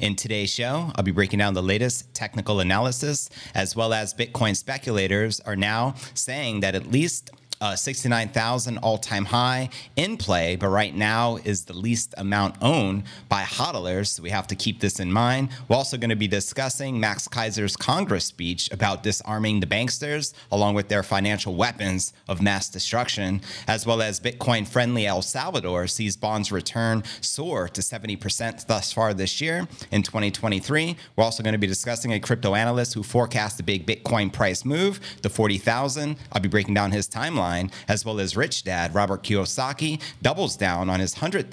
In 0.00 0.16
today's 0.16 0.50
show, 0.50 0.90
I'll 0.96 1.04
be 1.04 1.12
breaking 1.12 1.38
down 1.38 1.54
the 1.54 1.62
latest 1.62 2.12
technical 2.14 2.58
analysis, 2.58 3.30
as 3.54 3.76
well 3.76 3.92
as 3.92 4.12
Bitcoin 4.12 4.56
speculators 4.56 5.38
are 5.38 5.54
now 5.54 5.94
saying 6.14 6.60
that 6.60 6.74
at 6.74 6.90
least 6.90 7.30
uh, 7.60 7.76
69,000 7.76 8.78
all 8.78 8.98
time 8.98 9.24
high 9.24 9.68
in 9.96 10.16
play, 10.16 10.56
but 10.56 10.68
right 10.68 10.94
now 10.94 11.36
is 11.44 11.64
the 11.64 11.72
least 11.72 12.14
amount 12.18 12.56
owned 12.60 13.04
by 13.28 13.42
hodlers. 13.42 14.08
So 14.08 14.22
we 14.22 14.30
have 14.30 14.46
to 14.48 14.56
keep 14.56 14.80
this 14.80 15.00
in 15.00 15.12
mind. 15.12 15.50
We're 15.68 15.76
also 15.76 15.96
going 15.96 16.10
to 16.10 16.16
be 16.16 16.28
discussing 16.28 16.98
Max 16.98 17.28
Keiser's 17.28 17.76
Congress 17.76 18.24
speech 18.24 18.70
about 18.72 19.02
disarming 19.02 19.60
the 19.60 19.66
banksters, 19.66 20.34
along 20.50 20.74
with 20.74 20.88
their 20.88 21.02
financial 21.02 21.54
weapons 21.54 22.12
of 22.28 22.42
mass 22.42 22.68
destruction, 22.68 23.40
as 23.68 23.86
well 23.86 24.02
as 24.02 24.20
Bitcoin 24.20 24.66
friendly 24.66 25.06
El 25.06 25.22
Salvador 25.22 25.86
sees 25.86 26.16
bonds 26.16 26.50
return 26.50 27.02
soar 27.20 27.68
to 27.68 27.80
70% 27.80 28.66
thus 28.66 28.92
far 28.92 29.14
this 29.14 29.40
year 29.40 29.66
in 29.90 30.02
2023. 30.02 30.96
We're 31.16 31.24
also 31.24 31.42
going 31.42 31.52
to 31.52 31.58
be 31.58 31.66
discussing 31.66 32.12
a 32.12 32.20
crypto 32.20 32.54
analyst 32.54 32.94
who 32.94 33.02
forecast 33.02 33.60
a 33.60 33.62
big 33.62 33.86
Bitcoin 33.86 34.32
price 34.32 34.64
move 34.64 35.00
to 35.22 35.28
40,000. 35.28 36.16
I'll 36.32 36.40
be 36.40 36.48
breaking 36.48 36.74
down 36.74 36.90
his 36.90 37.08
timeline 37.08 37.43
as 37.88 38.04
well 38.04 38.20
as 38.20 38.36
Rich 38.36 38.64
Dad 38.64 38.94
Robert 38.94 39.22
Kiyosaki 39.22 40.00
doubles 40.22 40.56
down 40.56 40.88
on 40.88 41.00
his 41.00 41.16
$100,000 41.16 41.50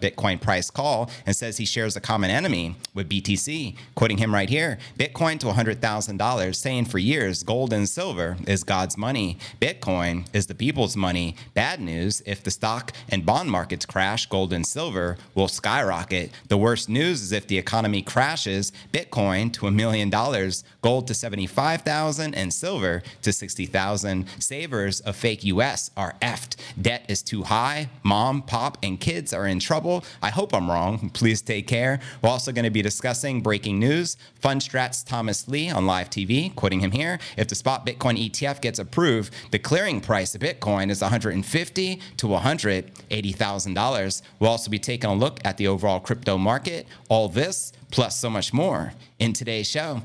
Bitcoin 0.00 0.40
price 0.40 0.70
call 0.70 1.10
and 1.26 1.34
says 1.34 1.56
he 1.56 1.64
shares 1.64 1.96
a 1.96 2.00
common 2.00 2.30
enemy 2.30 2.76
with 2.94 3.08
BTC. 3.08 3.76
Quoting 3.94 4.18
him 4.18 4.34
right 4.34 4.48
here 4.48 4.78
Bitcoin 4.98 5.38
to 5.40 5.46
$100,000, 5.46 6.54
saying 6.54 6.84
for 6.84 6.98
years 6.98 7.42
gold 7.42 7.72
and 7.72 7.88
silver 7.88 8.36
is 8.46 8.64
God's 8.64 8.96
money. 8.96 9.38
Bitcoin 9.60 10.26
is 10.32 10.46
the 10.46 10.54
people's 10.54 10.96
money. 10.96 11.36
Bad 11.54 11.80
news 11.80 12.22
if 12.26 12.42
the 12.42 12.50
stock 12.50 12.92
and 13.08 13.24
bond 13.24 13.50
markets 13.50 13.86
crash, 13.86 14.26
gold 14.26 14.52
and 14.52 14.66
silver 14.66 15.16
will 15.34 15.48
skyrocket. 15.48 16.30
The 16.48 16.58
worst 16.58 16.88
news 16.88 17.22
is 17.22 17.32
if 17.32 17.46
the 17.46 17.58
economy 17.58 18.02
crashes, 18.02 18.72
Bitcoin 18.92 19.52
to 19.54 19.66
a 19.66 19.70
million 19.70 20.10
dollars, 20.10 20.64
gold 20.82 21.06
to 21.08 21.14
75,000 21.14 22.34
and 22.34 22.52
silver 22.52 23.02
to 23.22 23.32
60,000. 23.32 24.26
Savers 24.38 25.00
of 25.00 25.13
fake 25.14 25.44
US 25.44 25.90
are 25.96 26.14
effed. 26.20 26.56
Debt 26.80 27.04
is 27.08 27.22
too 27.22 27.44
high. 27.44 27.88
Mom, 28.02 28.42
pop, 28.42 28.78
and 28.82 29.00
kids 29.00 29.32
are 29.32 29.46
in 29.46 29.58
trouble. 29.58 30.04
I 30.22 30.30
hope 30.30 30.54
I'm 30.54 30.70
wrong. 30.70 31.10
Please 31.10 31.40
take 31.40 31.66
care. 31.66 32.00
We're 32.22 32.30
also 32.30 32.52
going 32.52 32.64
to 32.64 32.70
be 32.70 32.82
discussing 32.82 33.40
breaking 33.40 33.78
news. 33.78 34.16
Fundstrat's 34.42 35.02
Thomas 35.02 35.48
Lee 35.48 35.70
on 35.70 35.86
live 35.86 36.10
TV, 36.10 36.54
quoting 36.54 36.80
him 36.80 36.90
here. 36.90 37.18
If 37.36 37.48
the 37.48 37.54
spot 37.54 37.86
Bitcoin 37.86 38.22
ETF 38.28 38.60
gets 38.60 38.78
approved, 38.78 39.32
the 39.50 39.58
clearing 39.58 40.00
price 40.00 40.34
of 40.34 40.40
Bitcoin 40.40 40.90
is 40.90 41.00
150 41.00 42.00
to 42.16 42.26
180 42.26 43.32
thousand 43.32 43.74
dollars. 43.74 44.22
We'll 44.38 44.50
also 44.50 44.70
be 44.70 44.78
taking 44.78 45.10
a 45.10 45.14
look 45.14 45.40
at 45.44 45.56
the 45.56 45.68
overall 45.68 46.00
crypto 46.00 46.36
market. 46.38 46.86
All 47.08 47.28
this 47.28 47.72
plus 47.90 48.16
so 48.16 48.28
much 48.28 48.52
more 48.52 48.92
in 49.18 49.32
today's 49.32 49.70
show. 49.70 50.02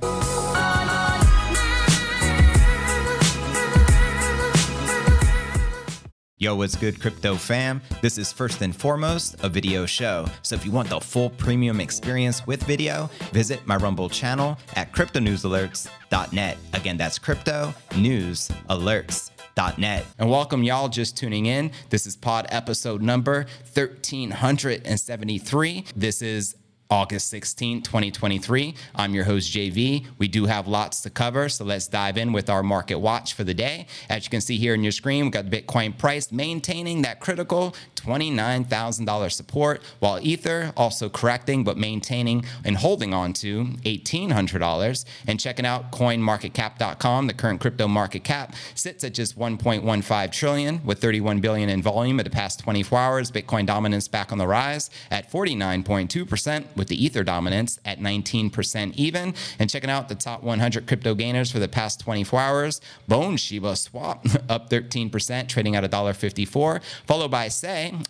Yo, 6.41 6.55
what's 6.55 6.77
good, 6.77 7.01
crypto 7.01 7.35
fam? 7.35 7.81
This 8.01 8.17
is 8.17 8.31
first 8.31 8.61
and 8.61 8.73
foremost 8.73 9.35
a 9.43 9.49
video 9.49 9.85
show. 9.85 10.25
So 10.41 10.55
if 10.55 10.65
you 10.65 10.71
want 10.71 10.87
the 10.87 11.01
full 11.01 11.31
premium 11.31 11.81
experience 11.81 12.47
with 12.47 12.63
video, 12.63 13.09
visit 13.33 13.67
my 13.67 13.75
Rumble 13.75 14.07
channel 14.07 14.57
at 14.75 14.93
cryptonewsalerts.net. 14.93 16.57
Again, 16.71 16.95
that's 16.95 17.19
crypto 17.19 17.73
news 17.97 18.49
cryptonewsalerts.net. 18.69 20.05
And 20.17 20.29
welcome, 20.29 20.63
y'all, 20.63 20.87
just 20.87 21.17
tuning 21.17 21.47
in. 21.47 21.71
This 21.89 22.07
is 22.07 22.15
pod 22.15 22.47
episode 22.49 23.01
number 23.01 23.45
1373. 23.73 25.85
This 25.95 26.21
is 26.21 26.55
August 26.91 27.29
16, 27.29 27.83
2023. 27.83 28.73
I'm 28.95 29.13
your 29.13 29.23
host, 29.25 29.53
JV. 29.53 30.07
We 30.17 30.27
do 30.27 30.47
have 30.47 30.67
lots 30.67 31.01
to 31.01 31.11
cover, 31.11 31.47
so 31.47 31.63
let's 31.63 31.87
dive 31.87 32.17
in 32.17 32.33
with 32.33 32.49
our 32.49 32.63
market 32.63 32.97
watch 32.97 33.35
for 33.35 33.43
the 33.43 33.53
day. 33.53 33.85
As 34.09 34.25
you 34.25 34.31
can 34.31 34.41
see 34.41 34.57
here 34.57 34.73
on 34.73 34.81
your 34.81 34.91
screen, 34.91 35.25
we've 35.25 35.31
got 35.31 35.45
Bitcoin 35.45 35.95
price 35.95 36.31
maintaining 36.31 37.03
that 37.03 37.19
critical 37.19 37.75
$29,000 38.01 39.31
support, 39.31 39.81
while 39.99 40.19
Ether 40.21 40.73
also 40.75 41.09
correcting 41.09 41.63
but 41.63 41.77
maintaining 41.77 42.45
and 42.63 42.77
holding 42.77 43.13
on 43.13 43.33
to 43.33 43.65
$1,800. 43.83 45.05
And 45.27 45.39
checking 45.39 45.65
out 45.65 45.91
coinmarketcap.com, 45.91 47.27
the 47.27 47.33
current 47.33 47.61
crypto 47.61 47.87
market 47.87 48.23
cap 48.23 48.55
sits 48.75 49.03
at 49.03 49.13
just 49.13 49.37
1.15 49.37 50.31
trillion 50.31 50.83
with 50.85 50.99
31 50.99 51.39
billion 51.39 51.69
in 51.69 51.81
volume 51.81 52.19
at 52.19 52.25
the 52.25 52.31
past 52.31 52.59
24 52.59 52.99
hours. 52.99 53.31
Bitcoin 53.31 53.65
dominance 53.65 54.07
back 54.07 54.31
on 54.31 54.37
the 54.37 54.47
rise 54.47 54.89
at 55.11 55.31
49.2% 55.31 56.65
with 56.75 56.87
the 56.87 57.03
Ether 57.03 57.23
dominance 57.23 57.79
at 57.85 57.99
19% 57.99 58.95
even. 58.95 59.33
And 59.57 59.69
checking 59.69 59.89
out 59.89 60.09
the 60.09 60.15
top 60.15 60.43
100 60.43 60.87
crypto 60.87 61.15
gainers 61.15 61.51
for 61.51 61.59
the 61.59 61.67
past 61.67 61.99
24 61.99 62.39
hours, 62.39 62.81
Bone 63.07 63.37
Shiba 63.37 63.75
Swap 63.75 64.25
up 64.49 64.69
13%, 64.69 65.47
trading 65.47 65.75
at 65.75 65.83
$1.54, 65.83 66.81
followed 67.05 67.31
by 67.31 67.47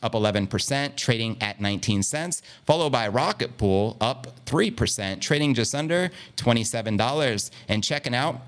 Up 0.01 0.13
11%, 0.13 0.95
trading 0.95 1.37
at 1.41 1.59
19 1.59 2.03
cents, 2.03 2.41
followed 2.65 2.91
by 2.91 3.07
Rocket 3.07 3.57
Pool 3.57 3.97
up 3.99 4.45
3%, 4.45 5.21
trading 5.21 5.53
just 5.53 5.73
under 5.75 6.09
$27. 6.37 7.51
And 7.67 7.83
checking 7.83 8.15
out 8.15 8.41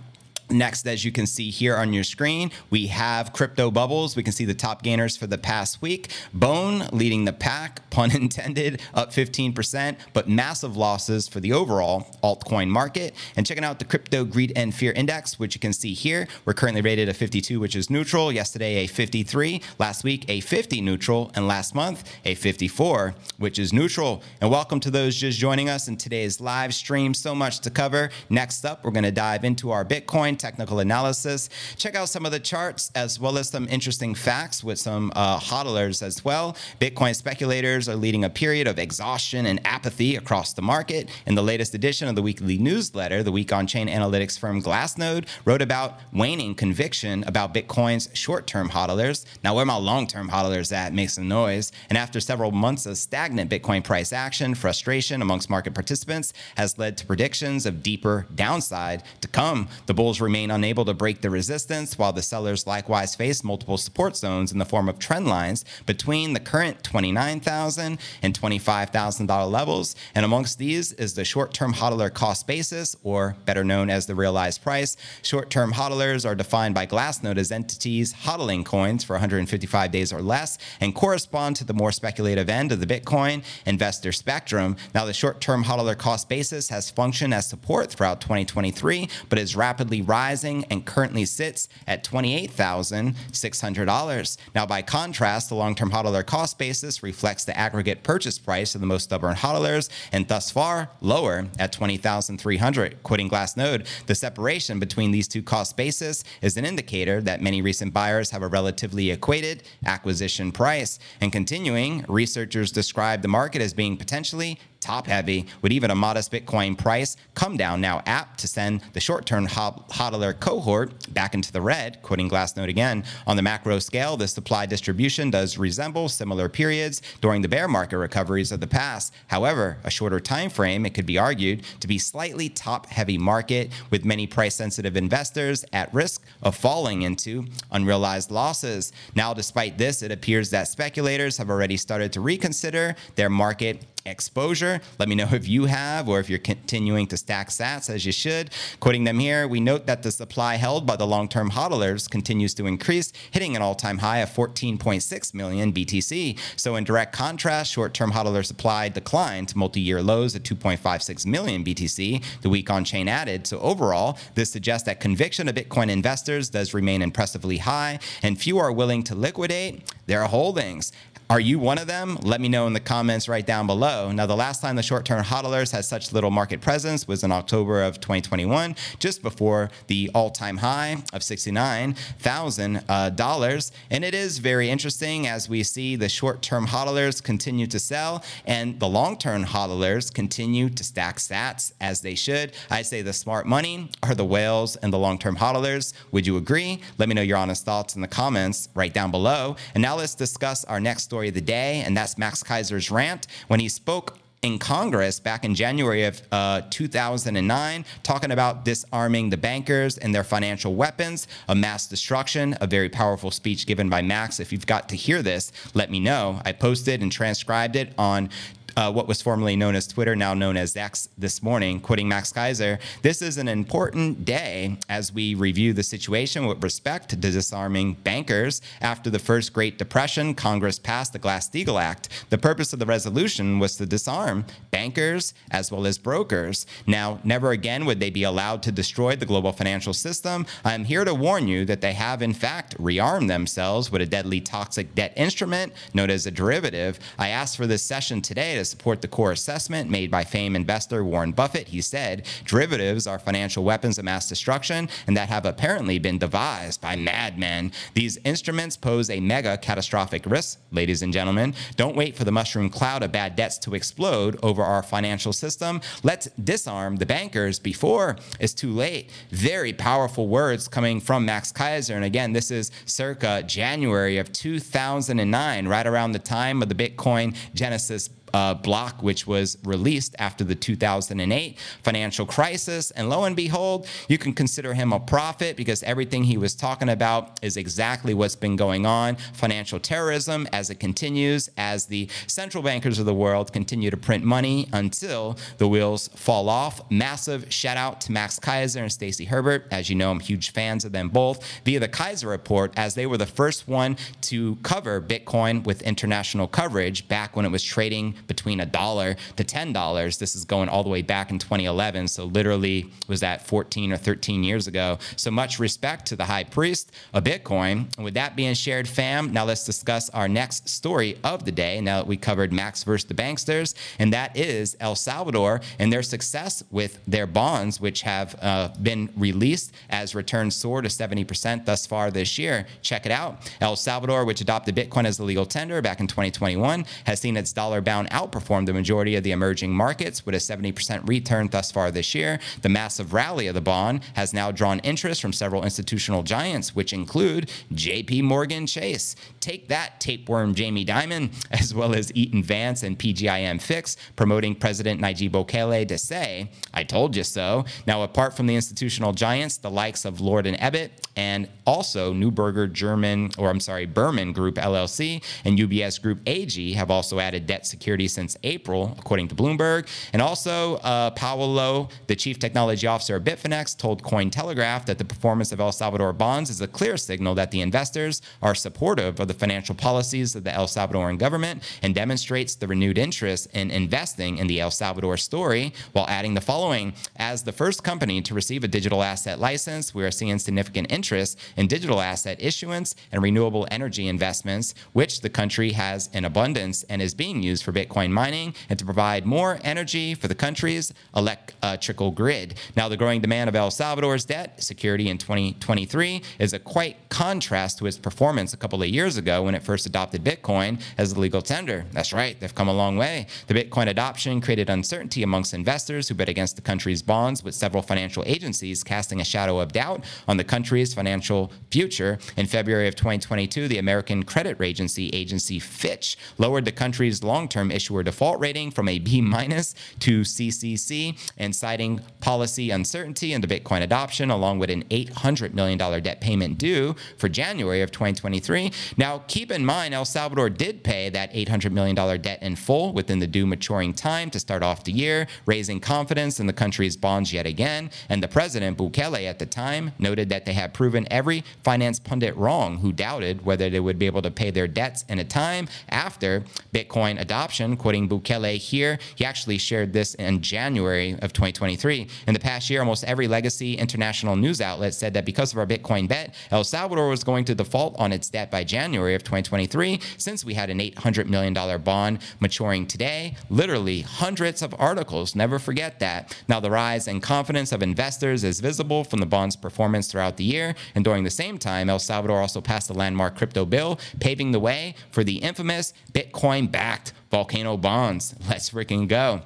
Next, 0.52 0.86
as 0.86 1.06
you 1.06 1.14
can 1.14 1.26
see 1.26 1.50
here 1.50 1.78
on 1.78 1.94
your 1.94 2.04
screen, 2.04 2.52
we 2.70 2.88
have 2.88 3.32
crypto 3.32 3.72
bubbles. 3.72 4.18
We 4.18 4.24
can 4.24 4.34
see 4.34 4.44
the 4.44 4.54
top 4.54 4.84
gainers 4.84 5.16
for 5.16 5.26
the 5.26 5.38
past 5.38 5.82
week. 5.82 6.12
Bone 6.34 6.88
leading 6.92 7.24
the 7.24 7.32
pack, 7.32 7.90
pun 7.90 8.12
intended, 8.12 8.82
up 8.94 9.12
15%, 9.12 9.96
but 10.14 10.28
massive 10.28 10.76
losses 10.76 11.28
for 11.28 11.40
the 11.40 11.54
overall 11.54 12.08
altcoin 12.22 12.68
market. 12.68 13.16
And 13.38 13.46
checking 13.46 13.64
out 13.64 13.80
the 13.80 13.86
crypto 13.86 14.26
greed 14.26 14.52
and 14.56 14.76
fear 14.76 14.92
index, 14.92 15.40
which 15.40 15.56
you 15.56 15.62
can 15.62 15.72
see 15.72 15.94
here, 15.94 16.28
we're 16.44 16.54
currently 16.54 16.82
rated 16.82 17.08
a 17.08 17.14
52, 17.14 17.60
which 17.60 17.76
is 17.76 17.90
neutral. 17.90 18.32
Yesterday, 18.32 18.84
a 18.84 18.88
53. 18.88 19.62
Last 19.80 20.04
week, 20.04 20.26
a 20.28 20.42
50 20.42 20.82
neutral. 20.82 21.32
And 21.34 21.48
last 21.48 21.74
month, 21.74 22.04
a 22.26 22.36
54, 22.36 23.16
which 23.38 23.58
is 23.58 23.72
neutral. 23.72 24.22
And 24.42 24.52
welcome 24.52 24.82
to 24.82 24.92
those 24.92 25.16
just 25.16 25.40
joining 25.40 25.70
us 25.70 25.88
in 25.88 25.96
today's 25.96 26.42
live 26.42 26.74
stream. 26.74 27.14
So 27.14 27.34
much 27.34 27.62
to 27.62 27.70
cover. 27.70 28.10
Next 28.30 28.66
up, 28.66 28.84
we're 28.84 28.92
going 28.92 29.04
to 29.04 29.12
dive 29.12 29.46
into 29.46 29.72
our 29.72 29.86
Bitcoin 29.86 30.41
technical 30.42 30.80
analysis. 30.80 31.50
Check 31.78 31.96
out 31.96 32.10
some 32.10 32.26
of 32.26 32.32
the 32.32 32.40
charts 32.40 32.92
as 32.96 33.20
well 33.20 33.38
as 33.38 33.50
some 33.50 33.68
interesting 33.68 34.16
facts 34.16 34.64
with 34.64 34.80
some 34.80 35.12
uh, 35.16 35.40
hodlers 35.40 36.02
as 36.02 36.26
well. 36.26 36.56
Bitcoin 36.80 37.16
speculators 37.16 37.88
are 37.88 37.96
leading 37.96 38.24
a 38.24 38.30
period 38.30 38.68
of 38.68 38.80
exhaustion 38.80 39.46
and 39.46 39.62
apathy 39.66 40.16
across 40.16 40.54
the 40.54 40.62
market. 40.62 41.10
In 41.28 41.36
the 41.36 41.44
latest 41.44 41.74
edition 41.76 42.08
of 42.08 42.16
the 42.16 42.22
weekly 42.22 42.58
newsletter, 42.58 43.22
the 43.22 43.32
week 43.32 43.54
on 43.54 43.68
chain 43.68 43.88
analytics 43.88 44.40
firm 44.40 44.62
Glassnode 44.62 45.28
wrote 45.46 45.62
about 45.62 46.00
waning 46.12 46.56
conviction 46.56 47.24
about 47.26 47.54
Bitcoin's 47.54 48.10
short 48.14 48.48
term 48.48 48.70
hodlers. 48.70 49.26
Now, 49.44 49.56
where 49.56 49.66
my 49.66 49.78
long 49.78 50.08
term 50.08 50.30
hodlers 50.30 50.72
at 50.72 50.94
Make 50.94 51.10
some 51.10 51.28
noise. 51.28 51.72
And 51.90 51.98
after 51.98 52.20
several 52.20 52.52
months 52.52 52.86
of 52.86 52.98
stagnant 52.98 53.50
Bitcoin 53.50 53.84
price 53.84 54.14
action, 54.14 54.56
frustration 54.56 55.22
amongst 55.22 55.50
market 55.50 55.74
participants 55.74 56.34
has 56.56 56.78
led 56.78 56.98
to 56.98 57.06
predictions 57.06 57.66
of 57.66 57.84
deeper 57.84 58.26
downside 58.34 59.04
to 59.22 59.28
come. 59.28 59.68
The 59.86 59.94
bulls 59.94 60.22
remain 60.22 60.31
remain 60.32 60.50
unable 60.50 60.86
to 60.86 60.94
break 60.94 61.20
the 61.20 61.30
resistance, 61.30 61.98
while 61.98 62.14
the 62.14 62.22
sellers 62.22 62.66
likewise 62.66 63.16
face 63.16 63.44
multiple 63.44 63.78
support 63.78 64.16
zones 64.16 64.54
in 64.54 64.60
the 64.60 64.66
form 64.66 64.88
of 64.88 64.98
trend 64.98 65.28
lines 65.28 65.66
between 65.86 66.32
the 66.32 66.40
current 66.40 66.82
$29,000 66.84 68.00
and 68.22 68.40
$25,000 68.40 69.52
levels. 69.52 69.94
And 70.16 70.24
amongst 70.24 70.58
these 70.58 70.94
is 70.94 71.16
the 71.16 71.26
short 71.26 71.54
term 71.54 71.74
hodler 71.74 72.14
cost 72.14 72.48
basis, 72.48 72.96
or 73.04 73.36
better 73.46 73.66
known 73.66 73.90
as 73.90 74.06
the 74.06 74.16
realized 74.16 74.64
price. 74.64 74.96
Short 75.22 75.50
term 75.50 75.74
hodlers 75.74 76.26
are 76.26 76.34
defined 76.34 76.76
by 76.76 76.86
Glassnode 76.86 77.38
as 77.38 77.52
entities 77.52 78.14
hodling 78.14 78.64
coins 78.64 79.04
for 79.04 79.16
155 79.16 79.92
days 79.92 80.14
or 80.14 80.22
less 80.22 80.58
and 80.80 80.96
correspond 80.96 81.58
to 81.58 81.66
the 81.66 81.74
more 81.74 81.92
speculative 81.92 82.50
end 82.50 82.72
of 82.72 82.80
the 82.80 82.86
Bitcoin 82.86 83.44
investor 83.66 84.14
spectrum. 84.14 84.78
Now, 84.96 85.04
the 85.04 85.14
short 85.14 85.42
term 85.42 85.66
hodler 85.66 85.98
cost 85.98 86.30
basis 86.30 86.70
has 86.70 86.90
functioned 86.90 87.34
as 87.34 87.50
support 87.50 87.92
throughout 87.92 88.22
2023, 88.22 89.10
but 89.28 89.38
is 89.38 89.58
rapidly 89.58 90.02
rising 90.12 90.66
and 90.66 90.86
currently 90.86 91.24
sits 91.24 91.70
at 91.88 92.04
$28,600. 92.04 94.38
Now, 94.54 94.66
by 94.66 94.82
contrast, 94.82 95.48
the 95.48 95.56
long 95.56 95.74
term 95.74 95.92
hodler 95.92 96.26
cost 96.26 96.58
basis 96.58 97.02
reflects 97.02 97.46
the 97.46 97.58
aggregate 97.58 98.04
purchase 98.04 98.38
price 98.38 98.76
of 98.76 98.82
the 98.82 98.88
most 98.88 99.06
stubborn 99.06 99.36
hodlers 99.36 99.90
and 100.12 100.28
thus 100.28 100.52
far 100.52 100.90
lower 101.00 101.48
at 101.58 101.72
20,300. 101.72 103.04
Quoting 103.04 103.30
Glassnode, 103.30 103.88
the 104.08 104.16
separation 104.16 104.80
between 104.80 105.12
these 105.12 105.30
two 105.30 105.42
cost 105.42 105.78
basis 105.78 106.26
is 106.42 106.58
an 106.58 106.66
indicator 106.66 107.22
that 107.22 107.42
many 107.42 107.62
recent 107.62 107.94
buyers 107.94 108.32
have 108.32 108.44
a 108.44 108.48
relatively 108.48 109.12
equated 109.12 109.64
acquisition 109.86 110.52
price. 110.52 111.00
And 111.22 111.32
continuing, 111.32 112.04
researchers 112.10 112.74
describe 112.74 113.22
the 113.22 113.30
market 113.30 113.62
as 113.62 113.74
being 113.74 113.96
potentially 113.96 114.60
top 114.82 115.08
heavy, 115.08 115.46
with 115.62 115.72
even 115.72 115.92
a 115.92 115.96
modest 115.96 116.32
Bitcoin 116.32 116.78
price 116.78 117.16
come 117.36 117.56
down 117.56 117.80
now 117.80 118.02
apt 118.06 118.40
to 118.40 118.48
send 118.48 118.82
the 118.94 119.00
short 119.00 119.26
term 119.26 119.48
hodler 119.48 120.38
cohort 120.40 121.14
back 121.14 121.34
into 121.34 121.52
the 121.52 121.62
red, 121.62 122.02
quoting 122.02 122.30
Glassnode 122.30 122.68
again. 122.68 123.04
On 123.28 123.36
the 123.38 123.42
macro 123.42 123.80
scale, 123.80 124.18
the 124.18 124.28
supply 124.28 124.66
distribution 124.66 125.30
does 125.30 125.58
resemble 125.58 126.10
similar 126.10 126.50
periods 126.50 127.02
during 127.22 127.42
the 127.42 127.48
bear 127.48 127.68
market 127.68 127.98
recoveries 127.98 128.52
of 128.52 128.60
the 128.60 128.68
past. 128.68 129.14
However, 129.28 129.78
a 129.84 129.92
shorter 129.92 130.20
time 130.20 130.50
frame, 130.50 130.86
it 130.86 130.94
could 130.94 131.06
be 131.06 131.18
argued 131.18 131.64
to 131.80 131.88
be 131.88 131.98
slightly 131.98 132.50
top 132.50 132.88
heavy 132.88 133.18
market 133.18 133.72
with 133.92 134.04
many 134.04 134.28
price 134.28 134.56
sensitive 134.56 134.98
investors 134.98 135.64
at 135.72 135.94
risk 135.94 136.24
of 136.42 136.56
falling 136.56 137.04
into 137.04 137.46
unrealized 137.72 138.32
losses. 138.32 138.92
Now, 139.16 139.34
despite 139.34 139.78
this, 139.78 140.02
it 140.02 140.12
appears 140.12 140.50
that 140.50 140.68
speculators 140.68 141.38
have 141.38 141.50
already 141.50 141.78
started 141.78 142.12
to 142.14 142.22
reconsider 142.22 142.96
their 143.16 143.30
market 143.30 143.86
exposure. 144.06 144.82
Let 145.00 145.10
me 145.10 145.16
know 145.16 145.28
if 145.32 145.48
you 145.48 145.66
have 145.66 146.10
or 146.10 146.20
if 146.20 146.30
you're 146.30 146.40
continuing 146.40 147.08
to 147.08 147.18
stack 147.18 147.50
sats 147.50 147.90
as 147.90 148.06
you 148.06 148.12
should. 148.12 148.50
Quoting 148.80 149.04
them 149.04 149.20
here, 149.20 149.48
we 149.48 149.60
note 149.60 149.86
that 149.86 150.04
the 150.04 150.12
supply 150.12 150.56
held 150.56 150.86
by 150.86 150.96
the 150.96 151.08
long 151.08 151.28
term 151.28 151.52
hodlers 151.52 152.10
continues 152.10 152.54
to 152.56 152.66
increase, 152.66 153.14
hitting 153.32 153.56
an 153.56 153.62
all 153.62 153.76
time 153.76 154.00
high 154.00 154.20
of 154.20 154.30
14.6 154.30 155.34
million 155.34 155.72
BTC. 155.74 156.38
So, 156.56 156.76
in 156.76 156.84
direct 156.84 157.14
contrast, 157.14 157.72
short 157.72 157.94
term 157.94 158.12
hodler 158.12 158.46
supply 158.46 158.90
declined 158.90 159.50
to 159.50 159.58
multi 159.58 159.82
year 159.82 160.02
lows 160.02 160.36
at 160.36 160.44
2.56 160.44 161.26
million 161.26 161.64
BTC, 161.64 162.24
the 162.42 162.50
week 162.50 162.70
on 162.70 162.84
chain 162.84 163.08
added. 163.08 163.48
So, 163.48 163.60
overall, 163.60 164.18
this 164.36 164.52
suggests 164.52 164.86
that 164.86 165.00
conviction 165.00 165.48
of 165.48 165.56
Bitcoin 165.56 165.90
investors 165.90 166.50
does 166.50 166.74
remain 166.74 167.02
impressively 167.02 167.58
high, 167.58 168.00
and 168.24 168.40
few 168.40 168.58
are 168.58 168.72
willing 168.72 169.04
to 169.04 169.16
liquidate 169.16 169.84
their 170.08 170.26
holdings. 170.26 170.92
Are 171.32 171.40
you 171.40 171.60
one 171.60 171.78
of 171.78 171.88
them? 171.88 172.18
Let 172.24 172.42
me 172.42 172.50
know 172.50 172.68
in 172.68 172.74
the 172.74 172.82
comments 172.82 173.30
right 173.30 173.46
down 173.46 173.66
below. 173.66 174.12
Now, 174.12 174.26
the 174.26 174.36
last 174.36 174.62
time 174.62 174.76
the 174.76 174.84
short 174.84 175.06
term 175.06 175.24
hodlers 175.24 175.72
had 175.72 175.86
such 175.86 176.12
little 176.12 176.30
market 176.30 176.60
presence 176.60 177.08
was 177.08 177.24
in 177.24 177.32
October 177.32 177.82
of 177.84 178.02
2021, 178.02 178.76
just 179.00 179.22
before 179.22 179.72
the 179.88 180.12
all 180.14 180.30
time 180.30 180.58
high 180.58 180.98
of 181.14 181.22
$69,000. 181.22 182.82
Uh, 182.90 183.76
and 183.90 184.04
it 184.04 184.14
is 184.14 184.40
very 184.40 184.70
interesting 184.70 185.26
as 185.26 185.48
we 185.48 185.64
see 185.64 185.96
the 185.96 186.10
short 186.10 186.42
term 186.42 186.68
hodlers 186.68 187.24
continue 187.24 187.66
to 187.66 187.80
sell 187.80 188.26
and 188.46 188.78
the 188.82 188.90
long 188.90 189.18
term 189.18 189.46
hodlers 189.46 190.14
continue 190.14 190.70
to 190.70 190.84
stack 190.84 191.16
sats 191.16 191.72
as 191.80 192.02
they 192.02 192.14
should. 192.14 192.52
I 192.70 192.82
say 192.82 193.04
the 193.04 193.14
smart 193.14 193.46
money 193.46 193.90
are 194.04 194.16
the 194.16 194.26
whales 194.26 194.76
and 194.76 194.92
the 194.92 195.00
long 195.00 195.18
term 195.18 195.38
hodlers. 195.38 195.94
Would 196.12 196.28
you 196.28 196.36
agree? 196.36 196.82
Let 196.98 197.08
me 197.08 197.16
know 197.16 197.22
your 197.22 197.38
honest 197.38 197.64
thoughts 197.64 197.96
in 197.96 198.02
the 198.02 198.10
comments 198.10 198.68
right 198.76 198.94
down 198.94 199.12
below. 199.12 199.56
And 199.74 199.82
now 199.82 199.96
let's 199.96 200.14
discuss 200.14 200.66
our 200.66 200.82
next 200.82 201.04
story 201.04 201.21
story 201.22 201.30
of 201.30 201.36
the 201.36 201.42
day, 201.42 201.84
and 201.86 201.96
that's 201.96 202.18
Max 202.18 202.42
Keiser's 202.42 202.90
rant 202.90 203.28
when 203.48 203.60
he 203.60 203.70
spoke 203.70 204.18
in 204.42 204.58
Congress 204.58 205.20
back 205.20 205.46
in 205.46 205.54
January 205.54 206.06
of 206.06 206.20
uh, 206.32 206.62
2009, 206.72 207.86
talking 208.02 208.32
about 208.32 208.66
disarming 208.66 209.30
the 209.30 209.38
bankers 209.38 210.00
and 210.00 210.16
their 210.16 210.24
financial 210.24 210.74
weapons 210.74 211.28
of 211.48 211.58
mass 211.58 211.86
destruction. 211.86 212.58
A 212.60 212.66
very 212.66 212.90
powerful 212.90 213.30
speech 213.30 213.68
given 213.68 213.88
by 213.88 214.02
Max. 214.02 214.40
If 214.40 214.52
you've 214.52 214.66
got 214.66 214.90
to 214.90 214.96
hear 214.96 215.22
this, 215.22 215.52
let 215.76 215.92
me 215.92 216.00
know. 216.00 216.42
I 216.44 216.54
posted 216.54 217.04
and 217.04 217.12
transcribed 217.12 217.76
it 217.76 217.94
on 218.00 218.30
uh, 218.78 218.92
what 218.92 219.08
was 219.08 219.22
formerly 219.22 219.56
known 219.56 219.76
as 219.76 219.88
Twitter, 219.88 220.16
now 220.16 220.34
known 220.34 220.58
as 220.58 220.76
X, 220.76 221.10
this 221.18 221.44
morning, 221.44 221.80
quoting 221.80 222.08
Max 222.08 222.32
Keiser. 222.32 222.80
This 223.02 223.22
is 223.22 223.38
an 223.38 223.48
important 223.48 224.26
day 224.26 224.78
as 224.90 225.12
we 225.12 225.36
review 225.36 225.74
the 225.74 225.84
situation 225.84 226.46
with 226.46 226.64
respect 226.64 227.10
to 227.10 227.16
disarming 227.16 227.94
bankers. 227.94 228.62
After 228.82 229.10
the 229.10 229.20
first 229.20 229.54
Great 229.54 229.78
Depression, 229.78 230.36
Congress 230.36 230.80
passed 230.80 231.14
the 231.14 231.20
Glass 231.20 231.50
Steagall 231.50 231.82
Act. 231.82 232.10
The 232.30 232.38
purpose 232.38 232.74
of 232.74 232.80
the 232.80 232.86
resolution 232.86 233.60
was 233.60 233.76
to 233.78 233.86
disarm 233.86 234.46
bankers 234.72 235.34
as 235.52 235.72
well 235.72 235.86
as 235.86 235.98
brokers. 235.98 236.66
Now, 236.88 237.20
never 237.24 237.52
again 237.52 237.86
would 237.86 238.00
they 238.00 238.10
be 238.10 238.24
allowed 238.24 238.64
to 238.64 238.72
destroy 238.72 239.16
the 239.16 239.26
global 239.26 239.52
financial 239.52 239.94
system. 239.94 240.46
I'm 240.64 240.86
here 240.86 241.06
to 241.06 241.14
warn 241.14 241.48
you 241.48 241.66
that 241.66 241.82
they 241.82 241.94
have, 241.94 242.22
in 242.22 242.34
fact, 242.34 242.78
rearmed 242.78 243.28
themselves 243.28 243.92
with 243.92 244.02
a 244.02 244.06
deadly 244.06 244.42
toxic 244.42 244.96
debt 244.96 245.14
instrument 245.16 245.74
known 245.94 246.10
as 246.10 246.26
a 246.26 246.32
derivative. 246.32 247.00
I 247.18 247.30
asked 247.30 247.58
for 247.58 247.68
this 247.68 247.84
session 247.84 248.22
today 248.22 248.58
to 248.62 248.66
support 248.66 249.02
the 249.02 249.08
core 249.08 249.32
assessment 249.32 249.90
made 249.90 250.12
by 250.12 250.24
fame 250.24 250.56
investor 250.56 251.04
Warren 251.04 251.32
Buffett. 251.32 251.70
He 251.70 251.82
said 251.82 252.28
derivatives 252.46 253.08
are 253.08 253.18
financial 253.18 253.64
weapons 253.64 253.98
of 253.98 254.06
mass 254.06 254.30
destruction 254.30 254.88
and 255.08 255.18
that 255.18 255.30
have 255.30 255.46
apparently 255.46 255.98
been 255.98 256.20
devised 256.20 256.80
by 256.80 256.96
madmen. 256.96 257.72
These 257.96 258.20
instruments 258.24 258.78
pose 258.78 259.10
a 259.10 259.20
mega 259.20 259.58
catastrophic 259.58 260.26
risk, 260.26 260.60
ladies 260.72 261.02
and 261.02 261.12
gentlemen. 261.12 261.56
Don't 261.76 261.96
wait 261.96 262.16
for 262.16 262.24
the 262.24 262.32
mushroom 262.32 262.70
cloud 262.70 263.02
of 263.02 263.12
bad 263.12 263.36
debts 263.36 263.58
to 263.60 263.74
explode 263.74 264.38
over 264.44 264.62
our 264.62 264.84
financial 264.84 265.34
system. 265.34 265.82
Let's 266.04 266.28
disarm 266.44 266.98
the 266.98 267.06
bankers 267.06 267.58
before 267.58 268.18
it's 268.40 268.54
too 268.54 268.72
late. 268.72 269.10
Very 269.32 269.74
powerful 269.74 270.28
words 270.28 270.68
coming 270.68 271.02
from 271.02 271.26
Max 271.26 271.52
Keiser. 271.52 271.96
And 271.96 272.06
again, 272.06 272.34
this 272.34 272.52
is 272.52 272.72
circa 272.86 273.44
January 273.48 274.18
of 274.18 274.32
2009, 274.32 275.68
right 275.68 275.88
around 275.88 276.12
the 276.12 276.20
time 276.20 276.62
of 276.62 276.70
the 276.70 276.76
Bitcoin 276.76 277.36
Genesis 277.54 278.10
uh, 278.34 278.54
block, 278.54 279.02
which 279.02 279.28
was 279.28 279.58
released 279.64 280.16
after 280.20 280.44
the 280.44 280.56
2008 280.56 281.58
financial 281.84 282.26
crisis. 282.26 282.92
And 282.92 283.10
lo 283.10 283.24
and 283.24 283.36
behold, 283.36 283.88
you 284.08 284.18
can 284.18 284.34
consider 284.34 284.74
him 284.74 284.94
a 284.94 285.00
prophet 285.00 285.56
because 285.58 285.84
everything 285.84 286.24
he 286.24 286.38
was 286.38 286.56
talking 286.56 286.90
about 286.90 287.40
is 287.42 287.58
exactly 287.58 288.14
what's 288.14 288.36
been 288.36 288.56
going 288.56 288.86
on. 288.86 289.16
Financial 289.34 289.80
terrorism 289.80 290.48
as 290.54 290.70
it 290.70 290.80
continues, 290.80 291.50
as 291.58 291.86
the 291.86 292.10
central 292.28 292.64
bankers 292.64 293.00
of 293.00 293.06
the 293.06 293.14
world 293.14 293.52
continue 293.54 293.90
to 293.90 293.98
print 293.98 294.24
money 294.24 294.68
until 294.74 295.38
the 295.58 295.68
wheels 295.68 296.08
fall 296.10 296.50
off. 296.50 296.82
Massive 296.92 297.52
shout 297.52 297.78
out 297.78 298.02
to 298.02 298.12
Max 298.12 298.40
Keiser 298.40 298.82
and 298.82 298.92
Stacy 298.92 299.26
Herbert. 299.26 299.68
As 299.72 299.90
you 299.90 299.96
know, 299.96 300.12
I'm 300.12 300.20
huge 300.20 300.52
fans 300.52 300.86
of 300.86 300.92
them 300.92 301.10
both 301.10 301.46
via 301.66 301.80
the 301.80 301.88
Keiser 301.88 302.30
Report, 302.30 302.74
as 302.78 302.96
they 302.96 303.06
were 303.06 303.18
the 303.18 303.26
first 303.26 303.68
one 303.68 303.98
to 304.22 304.56
cover 304.58 305.02
Bitcoin 305.02 305.64
with 305.64 305.82
international 305.82 306.48
coverage 306.48 307.08
back 307.08 307.36
when 307.36 307.46
it 307.46 307.52
was 307.52 307.64
trading 307.64 308.16
between 308.28 308.60
a 308.60 308.66
dollar 308.66 309.16
to 309.36 309.44
$10. 309.44 310.20
This 310.20 310.36
is 310.36 310.46
going 310.46 310.70
all 310.70 310.84
the 310.84 310.90
way 310.90 311.02
back 311.02 311.32
in 311.32 311.40
2011. 311.40 312.08
So 312.08 312.26
literally 312.26 312.92
was 313.08 313.20
that 313.22 313.46
14 313.48 313.92
or 313.92 313.98
13 313.98 314.44
years 314.44 314.68
ago. 314.68 314.98
So 315.16 315.32
much 315.32 315.60
respect 315.60 316.06
to 316.08 316.16
the 316.16 316.26
high 316.26 316.44
priest 316.44 316.92
of 317.14 317.24
Bitcoin. 317.24 317.96
And 317.96 318.06
with 318.06 318.14
that 318.16 318.36
being 318.36 318.54
shared, 318.54 318.88
fam, 318.88 319.34
now 319.34 319.46
let's 319.46 319.66
discuss 319.66 320.10
our 320.12 320.28
next 320.28 320.70
story 320.70 321.18
of 321.24 321.46
the 321.46 321.52
day. 321.52 321.82
Now 321.82 321.98
that 322.00 322.08
we 322.08 322.18
covered 322.18 322.54
Max 322.54 322.84
versus 322.84 323.08
the 323.08 323.14
banksters, 323.14 323.74
and 324.00 324.14
that 324.14 324.38
is 324.38 324.76
El 324.80 324.96
Salvador 324.96 325.62
and 325.80 325.92
their 325.92 326.04
success 326.04 326.64
with 326.72 327.00
their 327.06 327.28
bonds, 327.28 327.80
which 327.80 328.02
have 328.02 328.36
uh, 328.42 328.70
been 328.82 329.10
released 329.18 329.74
as 329.90 330.16
returns 330.16 330.56
soar 330.56 330.82
to 330.82 330.90
70% 330.90 331.66
thus 331.66 331.86
far 331.86 332.12
this 332.12 332.38
year. 332.38 332.66
Check 332.82 333.06
it 333.06 333.12
out. 333.12 333.52
El 333.60 333.76
Salvador, 333.76 334.26
which 334.26 334.42
adopted 334.42 334.76
Bitcoin 334.76 335.06
as 335.06 335.20
a 335.20 335.24
legal 335.24 335.46
tender 335.46 335.82
back 335.82 336.00
in 336.00 336.08
2021, 336.08 336.86
has 337.06 337.20
seen 337.20 337.38
its 337.38 337.54
dollar 337.54 337.82
bound 337.82 338.11
outperformed 338.12 338.66
the 338.66 338.74
majority 338.74 339.16
of 339.16 339.24
the 339.24 339.32
emerging 339.32 339.72
markets 339.74 340.26
with 340.26 340.36
a 340.36 340.38
70% 340.38 341.08
return 341.08 341.48
thus 341.48 341.72
far 341.72 341.92
this 341.92 342.14
year. 342.14 342.40
The 342.62 342.70
massive 342.70 343.14
rally 343.14 343.48
of 343.48 343.56
the 343.56 343.62
bond 343.62 344.02
has 344.16 344.34
now 344.34 344.52
drawn 344.52 344.80
interest 344.80 345.22
from 345.22 345.34
several 345.34 345.64
institutional 345.64 346.24
giants, 346.24 346.76
which 346.76 346.94
include 346.94 347.50
JP 347.74 348.24
Morgan 348.24 348.68
Chase. 348.68 349.16
Take 349.40 349.68
that, 349.70 350.00
tapeworm 350.00 350.54
Jamie 350.54 350.86
Dimon, 350.86 351.32
as 351.52 351.74
well 351.74 351.96
as 351.96 352.12
Eaton 352.16 352.44
Vance 352.44 352.84
and 352.84 352.98
PGIM 352.98 353.62
Fix, 353.62 353.98
promoting 354.16 354.56
President 354.56 355.02
Nayib 355.02 355.32
Bukele 355.32 355.88
to 355.88 355.98
say, 355.98 356.52
I 356.74 356.84
told 356.84 357.16
you 357.16 357.24
so. 357.24 357.66
Now, 357.88 358.04
apart 358.04 358.36
from 358.36 358.48
the 358.48 358.56
institutional 358.56 359.14
giants, 359.14 359.58
the 359.58 359.72
likes 359.72 360.06
of 360.06 360.22
Lord 360.22 360.46
and 360.46 360.58
Abbett 360.58 360.92
and 361.16 361.50
also 361.66 362.14
Neuberger 362.14 362.72
German, 362.72 363.32
or 363.38 363.50
I'm 363.50 363.60
sorry, 363.60 363.86
Berman 363.86 364.34
Group 364.34 364.56
LLC 364.56 365.24
and 365.44 365.58
UBS 365.58 366.02
Group 366.02 366.20
AG 366.26 366.74
have 366.74 366.90
also 366.92 367.20
added 367.20 367.46
debt 367.46 367.66
security 367.66 368.01
since 368.08 368.38
April, 368.44 368.96
according 368.98 369.28
to 369.30 369.36
Bloomberg. 369.36 369.88
And 370.14 370.22
also, 370.22 370.76
uh, 370.78 371.12
Paolo, 371.12 371.90
the 372.08 372.16
chief 372.16 372.40
technology 372.40 372.88
officer 372.88 373.16
of 373.16 373.24
Bitfinex, 373.24 373.78
told 373.78 374.04
Cointelegraph 374.04 374.86
that 374.86 374.98
the 374.98 375.06
performance 375.06 375.52
of 375.52 375.60
El 375.60 375.72
Salvador 375.72 376.14
bonds 376.14 376.50
is 376.50 376.62
a 376.62 376.68
clear 376.68 376.98
signal 376.98 377.36
that 377.36 377.52
the 377.52 377.62
investors 377.62 378.22
are 378.42 378.56
supportive 378.56 379.20
of 379.20 379.28
the 379.28 379.34
financial 379.34 379.76
policies 379.76 380.36
of 380.36 380.44
the 380.44 380.54
El 380.54 380.68
Salvadoran 380.68 381.18
government 381.18 381.64
and 381.82 381.96
demonstrates 381.96 382.56
the 382.56 382.68
renewed 382.68 382.98
interest 382.98 383.48
in 383.54 383.72
investing 383.72 384.38
in 384.38 384.48
the 384.48 384.60
El 384.60 384.72
Salvador 384.72 385.18
story, 385.18 385.74
while 385.92 386.08
adding 386.08 386.34
the 386.34 386.42
following 386.42 386.94
As 387.16 387.44
the 387.44 387.52
first 387.52 387.84
company 387.84 388.22
to 388.22 388.34
receive 388.34 388.64
a 388.64 388.68
digital 388.68 389.04
asset 389.04 389.40
license, 389.40 389.94
we 389.94 390.04
are 390.04 390.12
seeing 390.12 390.40
significant 390.40 390.92
interest 390.92 391.40
in 391.58 391.68
digital 391.68 392.02
asset 392.02 392.42
issuance 392.42 392.96
and 393.12 393.22
renewable 393.22 393.68
energy 393.72 394.08
investments, 394.08 394.74
which 394.94 395.22
the 395.22 395.30
country 395.30 395.72
has 395.74 396.10
in 396.14 396.26
abundance 396.26 396.84
and 396.84 397.02
is 397.02 397.14
being 397.14 397.44
used 397.44 397.64
for 397.64 397.72
Bitcoin 397.72 397.91
mining 397.96 398.56
and 398.70 398.80
to 398.80 398.86
provide 398.86 399.26
more 399.26 399.60
energy 399.64 400.16
for 400.16 400.28
the 400.28 400.36
country's 400.36 400.94
electrical 401.16 402.12
grid. 402.12 402.56
Now, 402.76 402.90
the 402.90 402.98
growing 402.98 403.22
demand 403.22 403.50
of 403.50 403.56
El 403.56 403.70
Salvador's 403.70 404.26
debt 404.26 404.64
security 404.64 405.10
in 405.10 405.18
2023 405.18 406.22
is 406.40 406.54
a 406.54 406.60
quite 406.60 406.98
contrast 407.10 407.78
to 407.78 407.86
its 407.86 407.98
performance 407.98 408.54
a 408.54 408.58
couple 408.58 408.82
of 408.82 408.88
years 408.88 409.18
ago 409.18 409.44
when 409.44 409.56
it 409.56 409.64
first 409.64 409.86
adopted 409.86 410.24
Bitcoin 410.24 410.82
as 410.98 411.12
a 411.12 411.20
legal 411.20 411.42
tender. 411.42 411.86
That's 411.92 412.14
right, 412.14 412.40
they've 412.40 412.56
come 412.56 412.68
a 412.68 412.74
long 412.74 412.98
way. 412.98 413.28
The 413.48 413.54
Bitcoin 413.54 413.88
adoption 413.88 414.42
created 414.42 414.70
uncertainty 414.70 415.24
amongst 415.24 415.54
investors 415.54 416.08
who 416.08 416.16
bet 416.16 416.30
against 416.30 416.56
the 416.56 416.62
country's 416.62 417.02
bonds, 417.02 417.44
with 417.44 417.56
several 417.56 417.84
financial 417.84 418.24
agencies 418.26 418.84
casting 418.84 419.20
a 419.22 419.26
shadow 419.26 419.60
of 419.60 419.72
doubt 419.72 420.04
on 420.28 420.38
the 420.38 420.44
country's 420.44 420.94
financial 420.94 421.52
future. 421.70 422.20
In 422.38 422.48
February 422.48 422.88
of 422.88 422.96
2022, 422.96 423.68
the 423.68 423.78
American 423.78 424.24
credit 424.24 424.62
agency 424.62 425.10
agency 425.10 425.60
Fitch 425.60 426.18
lowered 426.38 426.66
the 426.66 426.72
country's 426.72 427.24
issuer 427.72 428.04
default 428.04 428.40
rating 428.40 428.72
from 428.72 428.88
a 428.88 429.00
B 429.00 429.22
minus 429.22 429.74
to 430.00 430.22
CCC, 430.22 431.18
and 431.38 431.56
citing 431.56 432.02
policy 432.20 432.70
uncertainty 432.70 433.34
in 433.34 433.42
the 433.42 433.48
Bitcoin 433.48 433.82
adoption, 433.82 434.30
along 434.30 434.60
with 434.60 434.70
an 434.70 434.84
$800 434.86 435.54
million 435.54 435.78
debt 435.78 436.22
payment 436.22 436.58
due 436.58 436.96
for 437.18 437.30
January 437.30 437.82
of 437.82 437.92
2023. 437.92 438.72
Now, 438.98 439.24
keep 439.28 439.52
in 439.52 439.66
mind, 439.66 439.94
El 439.94 440.06
Salvador 440.06 440.50
did 440.50 440.84
pay 440.84 441.10
that 441.10 441.34
$800 441.34 441.72
million 441.72 441.96
debt 442.22 442.42
in 442.42 442.56
full 442.56 442.94
within 442.94 443.20
the 443.20 443.28
due 443.28 443.46
maturing 443.46 443.94
time 443.94 444.30
to 444.32 444.40
start 444.40 444.64
off 444.64 444.84
the 444.84 444.92
year, 444.92 445.28
raising 445.46 445.80
confidence 445.80 446.40
in 446.40 446.48
the 446.48 446.54
country's 446.54 446.98
bonds 446.98 447.34
yet 447.34 447.46
again. 447.46 447.90
And 448.10 448.22
the 448.22 448.28
president, 448.28 448.78
Bukele, 448.78 449.26
at 449.26 449.40
the 449.40 449.46
time, 449.46 449.92
noted 450.00 450.30
that 450.30 450.46
they 450.46 450.54
had 450.54 450.74
proven 450.74 451.08
every 451.12 451.44
finance 451.64 452.00
pundit 452.00 452.36
wrong 452.36 452.80
who 452.80 452.92
doubted 452.92 453.46
whether 453.46 453.70
they 453.70 453.80
would 453.80 454.00
be 454.00 454.06
able 454.06 454.22
to 454.22 454.32
pay 454.32 454.52
their 454.52 454.68
debts 454.68 455.06
in 455.08 455.20
a 455.20 455.24
time 455.24 455.68
after 455.90 456.44
Bitcoin 456.74 457.20
adoption. 457.20 457.61
Quoting 457.62 458.10
Bukele 458.10 458.58
here, 458.58 458.98
he 459.16 459.24
actually 459.24 459.60
shared 459.60 459.94
this 459.94 460.16
in 460.16 460.42
January 460.42 461.14
of 461.22 461.32
2023. 461.32 462.08
In 462.28 462.34
the 462.34 462.40
past 462.40 462.70
year, 462.72 462.80
almost 462.80 463.04
every 463.04 463.28
legacy 463.28 463.76
international 463.76 464.36
news 464.36 464.62
outlet 464.62 464.96
said 464.96 465.14
that 465.14 465.26
because 465.26 465.52
of 465.52 465.60
our 465.60 465.68
Bitcoin 465.68 466.08
bet, 466.08 466.34
El 466.50 466.64
Salvador 466.64 467.08
was 467.08 467.24
going 467.24 467.46
to 467.46 467.54
default 467.54 467.96
on 468.00 468.12
its 468.12 468.30
debt 468.30 468.50
by 468.50 468.64
January 468.64 469.14
of 469.14 469.24
2023, 469.24 470.00
since 470.18 470.44
we 470.44 470.56
had 470.56 470.72
an 470.72 470.80
$800 470.80 471.28
million 471.28 471.54
bond 471.82 472.20
maturing 472.40 472.88
today. 472.88 473.36
Literally 473.52 474.02
hundreds 474.02 474.64
of 474.64 474.74
articles. 474.80 475.36
Never 475.36 475.60
forget 475.60 476.00
that. 476.00 476.36
Now, 476.48 476.60
the 476.60 476.72
rise 476.72 477.08
in 477.08 477.22
confidence 477.22 477.72
of 477.72 477.84
investors 477.84 478.44
is 478.44 478.60
visible 478.60 479.04
from 479.04 479.20
the 479.20 479.26
bond's 479.28 479.56
performance 479.56 480.12
throughout 480.12 480.38
the 480.38 480.44
year. 480.44 480.74
And 480.96 481.04
during 481.04 481.24
the 481.24 481.30
same 481.30 481.60
time, 481.60 481.90
El 481.90 482.00
Salvador 482.00 482.42
also 482.42 482.60
passed 482.60 482.90
a 482.90 482.94
landmark 482.94 483.38
crypto 483.38 483.66
bill, 483.66 484.00
paving 484.20 484.52
the 484.52 484.60
way 484.60 484.96
for 485.12 485.24
the 485.24 485.38
infamous 485.38 485.94
Bitcoin 486.14 486.72
backed 486.72 487.14
volcano 487.32 487.78
bonds. 487.78 488.36
Let's 488.48 488.70
freaking 488.70 489.08
go. 489.08 489.42